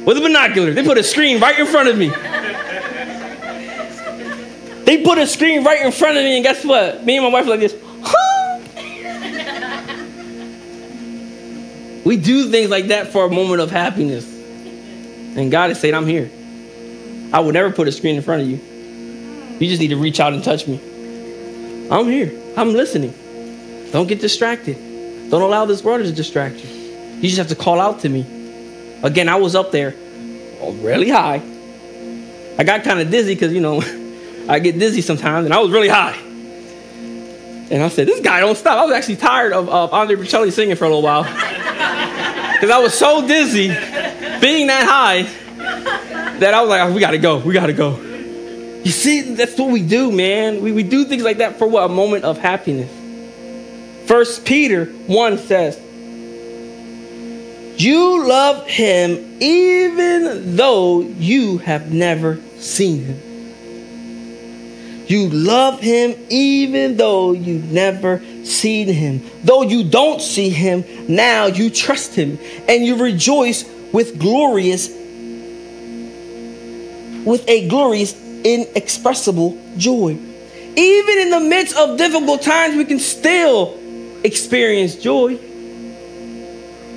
[0.06, 0.74] with a binocular.
[0.74, 2.12] They put a screen right in front of me.
[4.86, 7.04] They put a screen right in front of me, and guess what?
[7.04, 7.74] Me and my wife like this.
[12.06, 14.32] We do things like that for a moment of happiness.
[15.36, 16.30] And God is saying, I'm here.
[17.34, 18.62] I would never put a screen in front of you.
[19.60, 20.80] You just need to reach out and touch me.
[21.90, 22.32] I'm here.
[22.56, 23.14] I'm listening.
[23.92, 24.76] Don't get distracted.
[25.30, 26.70] Don't allow this world to distract you.
[26.70, 28.22] You just have to call out to me.
[29.02, 29.96] Again, I was up there
[30.62, 31.42] really high.
[32.58, 33.82] I got kind of dizzy because, you know,
[34.48, 36.18] I get dizzy sometimes, and I was really high.
[37.72, 38.78] And I said, this guy don't stop.
[38.78, 41.24] I was actually tired of, of Andre Bocelli singing for a little while.
[42.56, 43.68] Because I was so dizzy
[44.40, 45.24] being that high
[46.40, 47.38] that I was like, oh, we got to go.
[47.38, 48.00] We got to go.
[48.00, 50.62] You see, that's what we do, man.
[50.62, 51.84] We, we do things like that for what?
[51.84, 52.92] A moment of happiness.
[54.08, 55.82] First Peter 1 says,
[57.78, 63.25] you love him even though you have never seen him.
[65.08, 69.22] You love him even though you've never seen him.
[69.44, 74.90] Though you don't see him, now you trust him and you rejoice with glorious
[77.26, 78.14] with a glorious
[78.44, 80.18] inexpressible joy.
[80.76, 83.78] Even in the midst of difficult times, we can still
[84.24, 85.40] experience joy.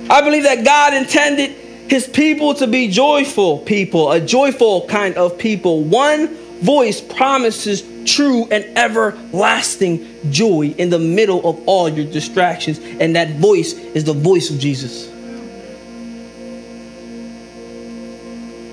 [0.09, 1.51] I believe that God intended
[1.89, 5.83] his people to be joyful people, a joyful kind of people.
[5.83, 7.81] One voice promises
[8.15, 14.03] true and everlasting joy in the middle of all your distractions, and that voice is
[14.03, 15.07] the voice of Jesus.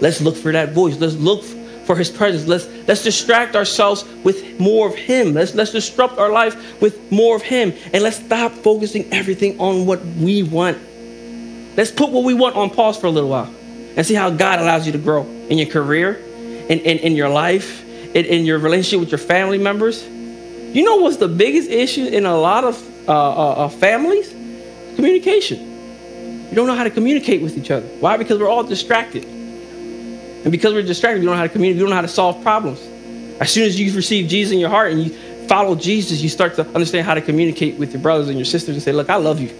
[0.00, 0.98] Let's look for that voice.
[0.98, 1.42] Let's look
[1.86, 2.46] for his presence.
[2.46, 5.32] Let's let's distract ourselves with more of him.
[5.32, 7.72] Let's let's disrupt our life with more of him.
[7.94, 10.78] And let's stop focusing everything on what we want
[11.76, 13.52] Let's put what we want on pause for a little while
[13.96, 17.28] and see how God allows you to grow in your career, in, in, in your
[17.28, 17.84] life,
[18.16, 20.02] in, in your relationship with your family members.
[20.06, 24.30] You know what's the biggest issue in a lot of uh, uh, uh, families?
[24.96, 25.60] Communication.
[26.48, 27.86] You don't know how to communicate with each other.
[28.00, 28.16] Why?
[28.16, 29.24] Because we're all distracted.
[29.24, 32.08] And because we're distracted, we don't know how to communicate, we don't know how to
[32.08, 32.80] solve problems.
[33.38, 36.54] As soon as you receive Jesus in your heart and you follow Jesus, you start
[36.56, 39.16] to understand how to communicate with your brothers and your sisters and say, Look, I
[39.16, 39.54] love you.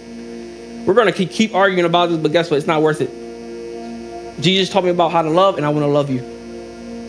[0.87, 2.57] We're going to keep arguing about this, but guess what?
[2.57, 4.41] It's not worth it.
[4.41, 6.36] Jesus taught me about how to love, and I want to love you.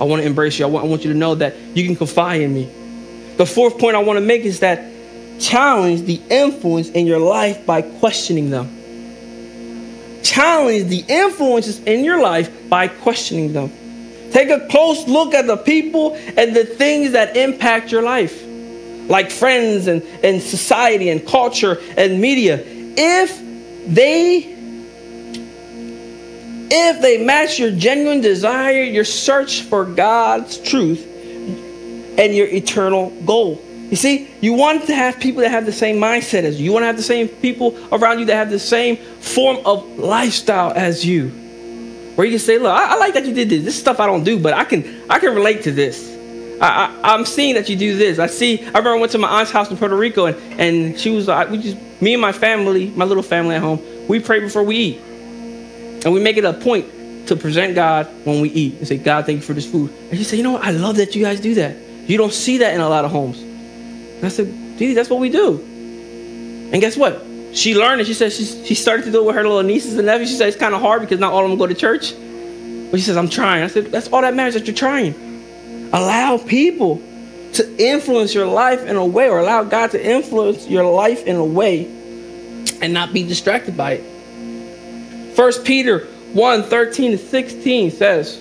[0.00, 0.64] I want to embrace you.
[0.64, 2.70] I want, I want you to know that you can confide in me.
[3.36, 4.84] The fourth point I want to make is that
[5.40, 8.74] challenge the influence in your life by questioning them.
[10.22, 13.72] Challenge the influences in your life by questioning them.
[14.32, 18.44] Take a close look at the people and the things that impact your life,
[19.08, 22.62] like friends and, and society and culture and media.
[22.64, 23.40] If
[23.86, 24.57] they
[26.70, 31.04] if they match your genuine desire, your search for God's truth,
[32.18, 33.62] and your eternal goal.
[33.90, 36.66] You see, you want to have people that have the same mindset as you.
[36.66, 39.98] You want to have the same people around you that have the same form of
[39.98, 41.28] lifestyle as you.
[42.16, 43.64] Where you can say, look, I, I like that you did this.
[43.64, 46.16] This stuff I don't do, but I can I can relate to this.
[46.60, 48.18] I, I, am seeing that you do this.
[48.18, 48.60] I see.
[48.60, 51.28] I remember I went to my aunt's house in Puerto Rico, and, and she was.
[51.28, 54.62] like, we just me and my family, my little family at home, we pray before
[54.62, 55.00] we eat.
[56.04, 59.26] And we make it a point to present God when we eat and say, God,
[59.26, 59.92] thank you for this food.
[60.10, 60.64] And she said, You know what?
[60.64, 61.76] I love that you guys do that.
[62.06, 63.40] You don't see that in a lot of homes.
[63.40, 64.46] And I said,
[64.78, 65.58] Didi, that's what we do.
[66.72, 67.24] And guess what?
[67.52, 69.96] She learned and she said she, she started to do it with her little nieces
[69.96, 70.30] and nephews.
[70.30, 72.14] She said it's kind of hard because not all of them go to church.
[72.90, 73.62] But she says, I'm trying.
[73.62, 75.14] I said, That's all that matters that you're trying.
[75.92, 77.02] Allow people
[77.54, 81.36] to influence your life in a way, or allow God to influence your life in
[81.36, 81.86] a way
[82.80, 84.17] and not be distracted by it.
[85.38, 86.00] First Peter
[86.32, 88.40] 1 13 to 16 says,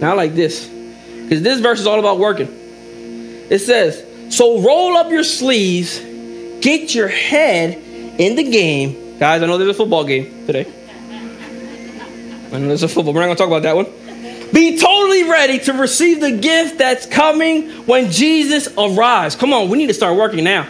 [0.00, 2.46] Now like this, because this verse is all about working.
[3.50, 5.98] It says, So roll up your sleeves,
[6.60, 7.76] get your head
[8.20, 9.18] in the game.
[9.18, 10.72] Guys, I know there's a football game today.
[12.52, 13.12] I know there's a football.
[13.12, 14.52] We're not going to talk about that one.
[14.52, 19.34] Be totally ready to receive the gift that's coming when Jesus arrives.
[19.34, 20.68] Come on, we need to start working now.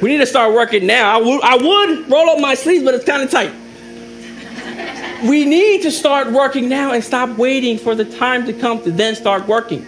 [0.00, 1.20] We need to start working now.
[1.20, 3.54] I would roll up my sleeves, but it's kind of tight.
[5.24, 8.90] We need to start working now and stop waiting for the time to come to
[8.90, 9.84] then start working.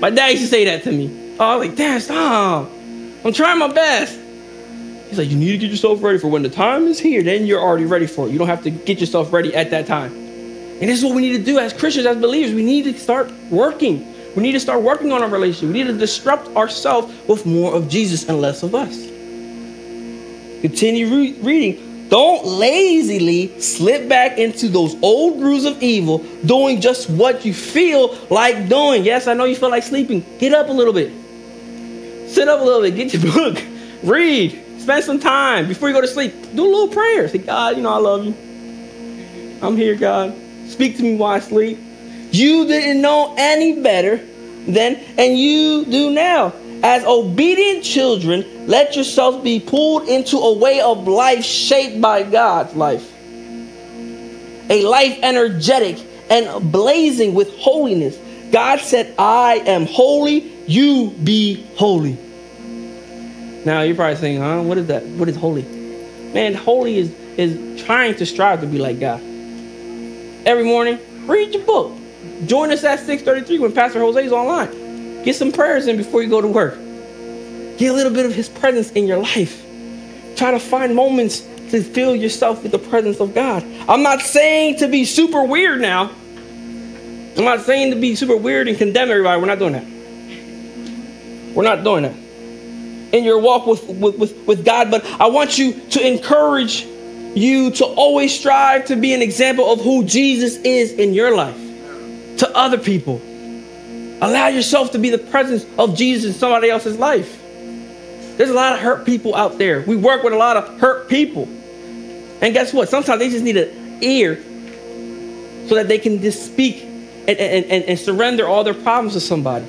[0.00, 1.36] My dad used to say that to me.
[1.38, 2.70] Oh, I was like, Dad, stop.
[3.24, 4.18] I'm trying my best.
[5.08, 7.46] He's like, you need to get yourself ready for when the time is here, then
[7.46, 8.32] you're already ready for it.
[8.32, 10.12] You don't have to get yourself ready at that time.
[10.12, 12.54] And this is what we need to do as Christians, as believers.
[12.54, 14.06] We need to start working.
[14.34, 15.68] We need to start working on our relationship.
[15.72, 18.94] We need to disrupt ourselves with more of Jesus and less of us.
[20.62, 21.93] Continue re- reading.
[22.08, 28.16] Don't lazily slip back into those old grooves of evil, doing just what you feel
[28.30, 29.04] like doing.
[29.04, 30.24] Yes, I know you feel like sleeping.
[30.38, 31.12] Get up a little bit.
[32.28, 32.94] Sit up a little bit.
[32.94, 33.62] Get your book.
[34.02, 34.60] Read.
[34.78, 36.32] Spend some time before you go to sleep.
[36.54, 37.26] Do a little prayer.
[37.28, 38.34] Say, God, you know I love you.
[39.62, 40.34] I'm here, God.
[40.68, 41.78] Speak to me while I sleep.
[42.32, 44.16] You didn't know any better
[44.66, 46.52] then, and you do now.
[46.84, 52.74] As obedient children, let yourselves be pulled into a way of life shaped by God's
[52.74, 53.10] life.
[54.68, 58.18] A life energetic and blazing with holiness.
[58.52, 62.18] God said, I am holy, you be holy.
[63.64, 64.60] Now you're probably saying, huh?
[64.60, 65.04] What is that?
[65.04, 65.62] What is holy?
[65.62, 69.22] Man, holy is, is trying to strive to be like God.
[70.44, 71.96] Every morning, read your book.
[72.44, 74.83] Join us at 6:33 when Pastor Jose is online.
[75.24, 76.74] Get some prayers in before you go to work.
[77.78, 79.64] Get a little bit of his presence in your life.
[80.36, 83.64] Try to find moments to fill yourself with the presence of God.
[83.88, 86.10] I'm not saying to be super weird now.
[87.36, 89.40] I'm not saying to be super weird and condemn everybody.
[89.40, 91.54] We're not doing that.
[91.54, 92.14] We're not doing that
[93.14, 97.70] in your walk with, with, with, with God, but I want you to encourage you
[97.72, 101.56] to always strive to be an example of who Jesus is in your life
[102.38, 103.20] to other people.
[104.24, 107.38] Allow yourself to be the presence of Jesus in somebody else's life.
[108.38, 109.82] There's a lot of hurt people out there.
[109.82, 111.44] We work with a lot of hurt people.
[112.40, 112.88] And guess what?
[112.88, 114.42] Sometimes they just need an ear
[115.68, 119.20] so that they can just speak and, and, and, and surrender all their problems to
[119.20, 119.66] somebody.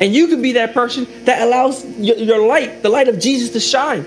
[0.00, 3.50] And you can be that person that allows your, your, light, the light of Jesus,
[3.50, 4.06] to shine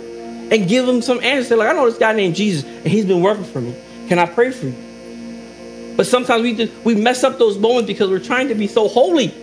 [0.50, 1.50] and give them some answers.
[1.50, 3.76] They're like, I know this guy named Jesus, and he's been working for me.
[4.08, 5.94] Can I pray for you?
[5.98, 8.88] But sometimes we just we mess up those moments because we're trying to be so
[8.88, 9.34] holy.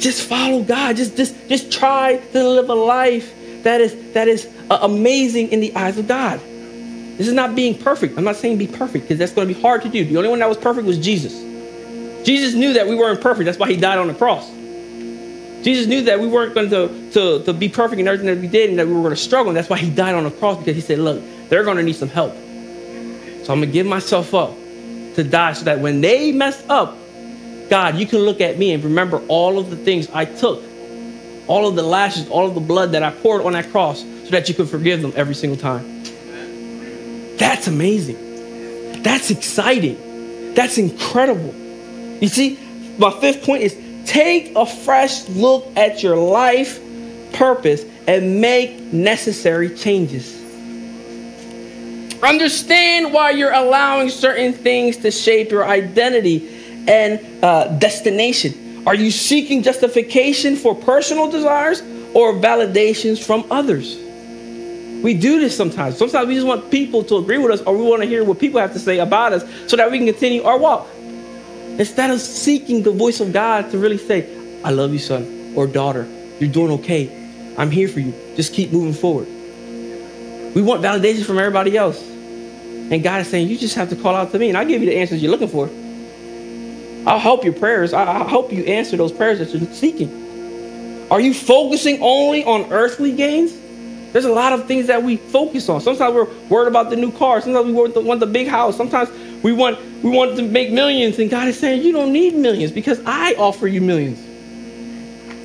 [0.00, 0.96] Just follow God.
[0.96, 3.32] Just just just try to live a life
[3.62, 6.40] that is that is uh, amazing in the eyes of God.
[7.18, 8.16] This is not being perfect.
[8.16, 10.04] I'm not saying be perfect because that's going to be hard to do.
[10.04, 11.34] The only one that was perfect was Jesus.
[12.24, 13.44] Jesus knew that we weren't perfect.
[13.44, 14.50] That's why he died on the cross.
[15.62, 18.48] Jesus knew that we weren't going to, to, to be perfect in everything that we
[18.48, 19.48] did and that we were going to struggle.
[19.48, 21.82] And that's why he died on the cross because he said, look, they're going to
[21.82, 22.32] need some help.
[22.32, 24.54] So I'm going to give myself up
[25.16, 26.96] to die so that when they mess up,
[27.70, 30.62] God, you can look at me and remember all of the things I took,
[31.46, 34.30] all of the lashes, all of the blood that I poured on that cross so
[34.30, 36.02] that you could forgive them every single time.
[37.36, 39.02] That's amazing.
[39.02, 40.52] That's exciting.
[40.54, 41.54] That's incredible.
[42.20, 42.58] You see,
[42.98, 46.80] my fifth point is take a fresh look at your life
[47.32, 50.38] purpose and make necessary changes.
[52.20, 58.86] Understand why you're allowing certain things to shape your identity and uh, destination.
[58.86, 61.82] Are you seeking justification for personal desires
[62.14, 63.96] or validations from others?
[65.02, 65.96] We do this sometimes.
[65.96, 68.38] Sometimes we just want people to agree with us or we want to hear what
[68.38, 70.86] people have to say about us so that we can continue our walk.
[71.78, 74.28] Instead of seeking the voice of God to really say,
[74.62, 76.06] I love you, son or daughter.
[76.38, 77.54] You're doing okay.
[77.56, 78.14] I'm here for you.
[78.36, 79.26] Just keep moving forward.
[80.54, 82.00] We want validation from everybody else.
[82.02, 84.82] And God is saying, You just have to call out to me, and I'll give
[84.82, 85.68] you the answers you're looking for.
[87.06, 87.92] I'll help your prayers.
[87.92, 91.08] I'll help you answer those prayers that you're seeking.
[91.10, 93.52] Are you focusing only on earthly gains
[94.12, 95.80] There's a lot of things that we focus on.
[95.80, 97.40] Sometimes we're worried about the new car.
[97.40, 98.76] Sometimes we want the, want the big house.
[98.76, 99.08] Sometimes
[99.42, 101.18] we want we want to make millions.
[101.18, 104.18] And God is saying, you don't need millions because I offer you millions.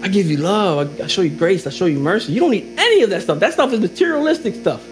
[0.03, 0.99] I give you love.
[1.01, 1.65] I show you grace.
[1.67, 2.33] I show you mercy.
[2.33, 3.39] You don't need any of that stuff.
[3.39, 4.83] That stuff is materialistic stuff.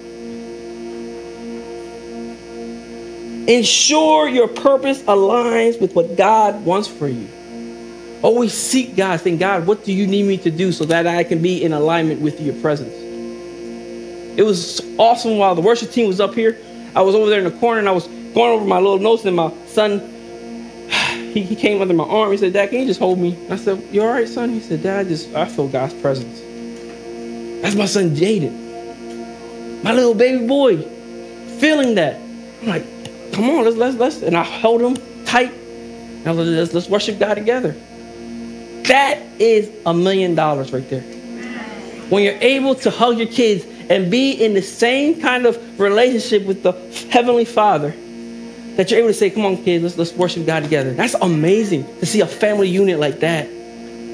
[3.47, 7.27] Ensure your purpose aligns with what God wants for you.
[8.21, 11.25] Always seek God, saying, God, what do you need me to do so that I
[11.25, 12.93] can be in alignment with your presence?
[14.37, 16.57] It was awesome while the worship team was up here.
[16.95, 19.25] I was over there in the corner and I was going over my little notes,
[19.25, 19.99] and my son,
[21.33, 22.31] he, he came under my arm.
[22.31, 23.37] He said, Dad, can you just hold me?
[23.49, 24.51] I said, You all right, son?
[24.51, 26.39] He said, Dad, I just I feel God's presence.
[27.61, 29.83] That's my son Jaden.
[29.83, 30.81] My little baby boy,
[31.59, 32.15] feeling that.
[32.61, 32.85] I'm like,
[33.33, 35.51] come on, let's let's let's and I held him tight.
[36.23, 37.75] Now let's, let's worship God together.
[38.83, 41.01] That is a million dollars right there.
[42.09, 46.45] When you're able to hug your kids and be in the same kind of relationship
[46.45, 46.73] with the
[47.09, 47.93] Heavenly Father,
[48.75, 50.93] that you're able to say, come on, kids, let's, let's worship God together.
[50.93, 53.47] That's amazing to see a family unit like that.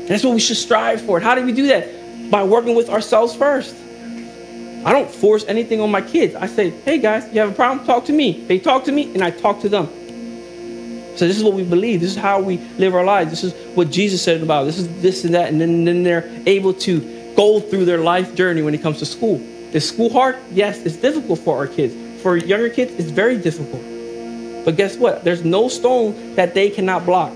[0.08, 1.20] that's what we should strive for.
[1.20, 2.30] How do we do that?
[2.30, 3.76] By working with ourselves first.
[4.86, 6.36] I don't force anything on my kids.
[6.36, 7.86] I say, hey guys, you have a problem?
[7.86, 8.46] Talk to me.
[8.46, 9.88] They talk to me and I talk to them.
[11.18, 12.00] So this is what we believe.
[12.00, 13.30] This is how we live our lives.
[13.30, 14.64] This is what Jesus said about.
[14.64, 15.50] This is this and that.
[15.50, 19.06] And then, then they're able to go through their life journey when it comes to
[19.06, 19.42] school.
[19.74, 20.38] Is school hard?
[20.52, 21.94] Yes, it's difficult for our kids.
[22.24, 23.84] For younger kids, it's very difficult.
[24.64, 25.26] But guess what?
[25.26, 27.34] There's no stone that they cannot block.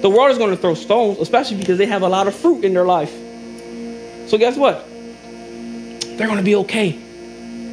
[0.00, 2.64] The world is going to throw stones, especially because they have a lot of fruit
[2.64, 3.12] in their life.
[4.28, 4.88] So guess what?
[6.16, 6.98] They're going to be okay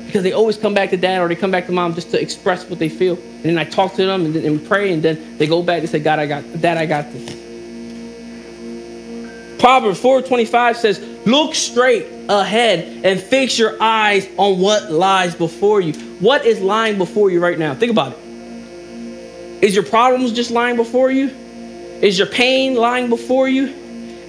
[0.05, 2.21] because they always come back to dad or they come back to mom just to
[2.21, 3.15] express what they feel.
[3.15, 5.81] And then I talk to them and, then, and pray, and then they go back
[5.81, 7.39] and say, God, I got, Dad, I got this.
[9.59, 15.93] Proverbs 4:25 says, "Look straight ahead and fix your eyes on what lies before you."
[16.21, 17.75] What is lying before you right now?
[17.75, 18.19] Think about it.
[19.61, 21.29] Is your problems just lying before you?
[22.01, 23.73] Is your pain lying before you?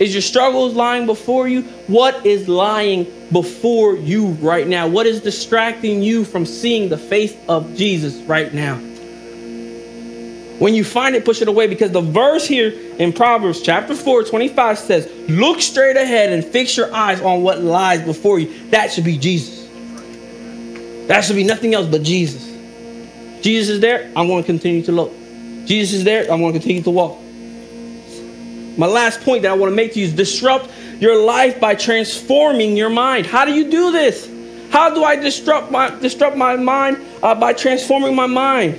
[0.00, 1.62] Is your struggles lying before you?
[1.86, 4.88] What is lying before you right now?
[4.88, 8.76] What is distracting you from seeing the face of Jesus right now?
[10.58, 14.24] When you find it, push it away because the verse here in Proverbs chapter 4,
[14.24, 18.70] 25 says, Look straight ahead and fix your eyes on what lies before you.
[18.70, 19.68] That should be Jesus.
[21.08, 22.46] That should be nothing else but Jesus.
[23.42, 25.12] Jesus is there, I'm going to continue to look.
[25.66, 27.18] Jesus is there, I'm going to continue to walk.
[28.76, 31.74] My last point that I want to make to you is disrupt your life by
[31.74, 33.26] transforming your mind.
[33.26, 34.30] How do you do this?
[34.70, 38.78] How do I disrupt my disrupt my mind uh, by transforming my mind?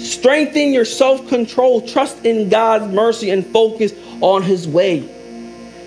[0.00, 5.00] Strengthen your self-control, trust in God's mercy, and focus on His way.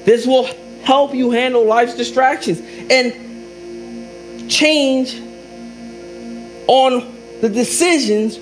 [0.03, 0.49] This will
[0.83, 3.13] help you handle life's distractions and
[4.49, 5.19] change
[6.67, 8.38] on the decisions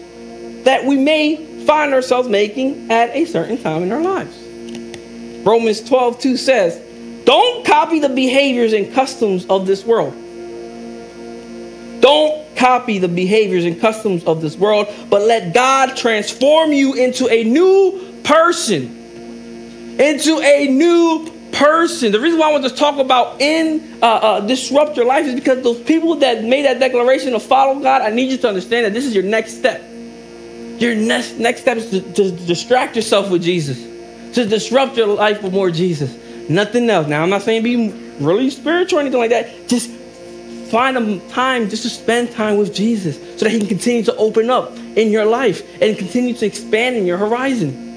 [0.63, 4.37] that we may find ourselves making at a certain time in our lives.
[5.45, 10.13] Romans 12 2 says, Don't copy the behaviors and customs of this world.
[12.01, 17.29] Don't copy the behaviors and customs of this world, but let God transform you into
[17.29, 18.99] a new person.
[19.99, 22.11] Into a new person.
[22.11, 25.35] The reason why I want to talk about in uh, uh, disrupt your life is
[25.35, 28.85] because those people that made that declaration to follow God, I need you to understand
[28.85, 29.81] that this is your next step.
[30.79, 33.81] Your next, next step is to, to distract yourself with Jesus,
[34.35, 36.17] to disrupt your life with more Jesus.
[36.49, 37.07] Nothing else.
[37.07, 39.67] Now, I'm not saying be really spiritual or anything like that.
[39.67, 39.89] Just
[40.71, 44.15] find a time just to spend time with Jesus so that He can continue to
[44.15, 47.93] open up in your life and continue to expand in your horizon.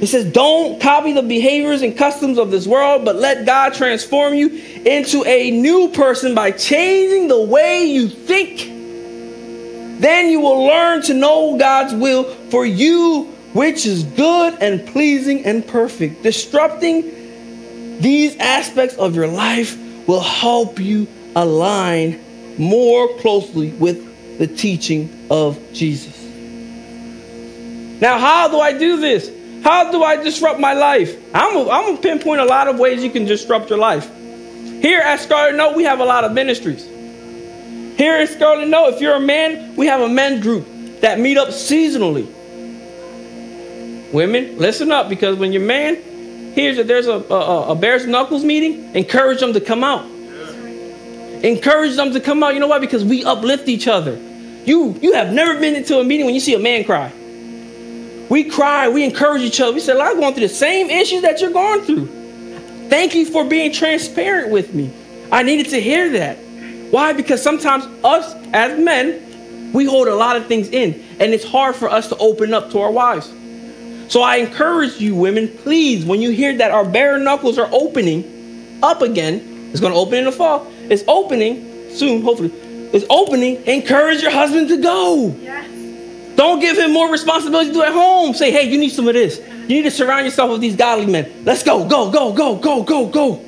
[0.00, 4.34] He says, Don't copy the behaviors and customs of this world, but let God transform
[4.34, 4.48] you
[4.84, 8.73] into a new person by changing the way you think
[10.00, 15.44] then you will learn to know God's will for you, which is good and pleasing
[15.44, 16.22] and perfect.
[16.22, 22.20] Disrupting these aspects of your life will help you align
[22.58, 26.22] more closely with the teaching of Jesus.
[28.00, 29.30] Now, how do I do this?
[29.62, 31.16] How do I disrupt my life?
[31.34, 34.10] I'm going to pinpoint a lot of ways you can disrupt your life.
[34.82, 36.86] Here at Scarlet Note, we have a lot of ministries.
[37.96, 40.66] Here in Scarlet Note, if you're a man, we have a men group
[41.00, 42.26] that meet up seasonally.
[44.12, 45.96] Women, listen up because when you're man
[46.54, 50.04] hears that there's a, a, a Bears Knuckles meeting, encourage them to come out.
[51.44, 52.54] Encourage them to come out.
[52.54, 52.78] You know why?
[52.78, 54.16] Because we uplift each other.
[54.64, 57.12] You you have never been into a meeting when you see a man cry.
[58.30, 59.72] We cry, we encourage each other.
[59.72, 62.06] We say, I'm going through the same issues that you're going through.
[62.88, 64.90] Thank you for being transparent with me.
[65.30, 66.38] I needed to hear that.
[66.94, 67.12] Why?
[67.12, 71.74] Because sometimes us as men, we hold a lot of things in, and it's hard
[71.74, 73.32] for us to open up to our wives.
[74.06, 78.78] So I encourage you, women, please, when you hear that our bare knuckles are opening
[78.80, 80.70] up again, it's going to open in the fall.
[80.88, 82.52] It's opening soon, hopefully.
[82.92, 83.66] It's opening.
[83.66, 85.34] Encourage your husband to go.
[85.40, 85.68] Yes.
[86.36, 88.34] Don't give him more responsibility to do at home.
[88.34, 89.40] Say, hey, you need some of this.
[89.40, 91.42] You need to surround yourself with these godly men.
[91.44, 93.44] Let's go, go, go, go, go, go, go.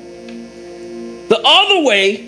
[1.29, 2.27] The other way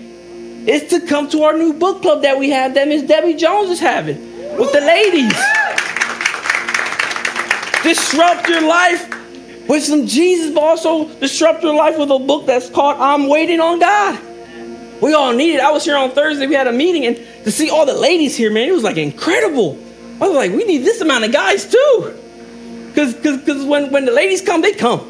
[0.66, 3.70] is to come to our new book club that we have that Miss Debbie Jones
[3.70, 4.18] is having
[4.58, 5.34] with the ladies.
[7.82, 9.08] Disrupt your life
[9.68, 13.60] with some Jesus, but also disrupt your life with a book that's called I'm Waiting
[13.60, 14.20] on God.
[15.00, 15.60] We all need it.
[15.60, 16.46] I was here on Thursday.
[16.46, 18.98] We had a meeting, and to see all the ladies here, man, it was like
[18.98, 19.78] incredible.
[20.20, 22.14] I was like, we need this amount of guys too.
[22.88, 25.06] Because because cause when, when the ladies come, they come.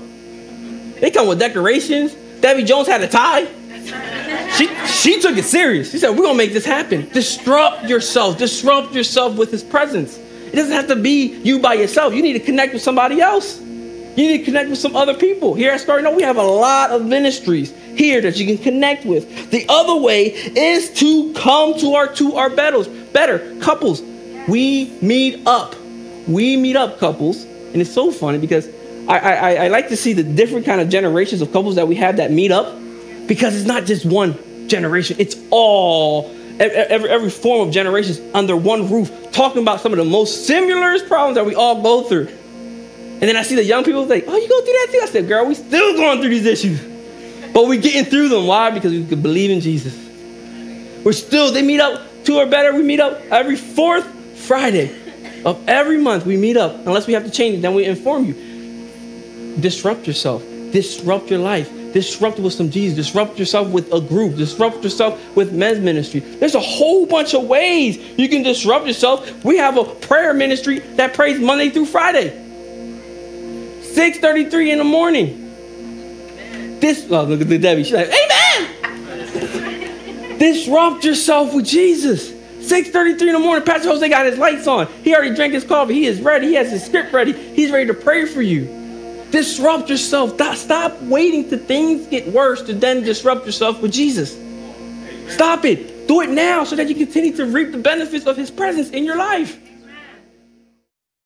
[1.00, 2.14] They come with decorations.
[2.40, 3.48] Debbie Jones had a tie.
[4.60, 5.90] She, she took it serious.
[5.90, 7.08] She said, We're going to make this happen.
[7.08, 8.36] Disrupt yourself.
[8.36, 10.18] Disrupt yourself with his presence.
[10.18, 12.12] It doesn't have to be you by yourself.
[12.12, 13.58] You need to connect with somebody else.
[13.58, 15.54] You need to connect with some other people.
[15.54, 19.06] Here at Scarlet Note, we have a lot of ministries here that you can connect
[19.06, 19.50] with.
[19.50, 22.86] The other way is to come to our to our battles.
[22.86, 24.02] Better couples.
[24.46, 25.74] We meet up.
[26.28, 28.68] We meet up, couples, and it's so funny because
[29.08, 31.94] I, I, I like to see the different kind of generations of couples that we
[31.94, 32.76] have that meet up
[33.26, 34.36] because it's not just one
[34.70, 35.16] generation.
[35.18, 40.04] It's all every, every form of generations under one roof, talking about some of the
[40.04, 42.28] most similar problems that we all go through.
[42.28, 45.06] And then I see the young people like, "Oh, you go through that too?" I
[45.06, 46.80] said, "Girl, we still going through these issues,
[47.52, 48.46] but we getting through them.
[48.46, 48.70] Why?
[48.70, 49.94] Because we can believe in Jesus.
[51.04, 51.52] We're still.
[51.52, 52.74] They meet up two or better.
[52.74, 54.06] We meet up every fourth
[54.38, 54.94] Friday
[55.44, 56.24] of every month.
[56.24, 56.86] We meet up.
[56.86, 59.56] Unless we have to change it, then we inform you.
[59.60, 60.42] Disrupt yourself.
[60.72, 65.52] Disrupt your life disrupt with some Jesus, disrupt yourself with a group, disrupt yourself with
[65.52, 66.20] men's ministry.
[66.20, 69.44] There's a whole bunch of ways you can disrupt yourself.
[69.44, 72.30] We have a prayer ministry that prays Monday through Friday.
[73.94, 75.36] 6:33 in the morning.
[76.80, 77.84] This oh, look at the Debbie.
[77.84, 78.68] She's like, Amen.
[80.38, 82.30] disrupt yourself with Jesus.
[82.30, 84.86] 6:33 in the morning, Pastor Jose got his lights on.
[85.02, 85.94] He already drank his coffee.
[85.94, 86.48] He is ready.
[86.48, 87.32] He has his script ready.
[87.32, 88.79] He's ready to pray for you.
[89.30, 90.38] Disrupt yourself.
[90.56, 94.36] Stop waiting till things get worse to then disrupt yourself with Jesus.
[95.28, 96.08] Stop it.
[96.08, 99.04] Do it now so that you continue to reap the benefits of his presence in
[99.04, 99.58] your life.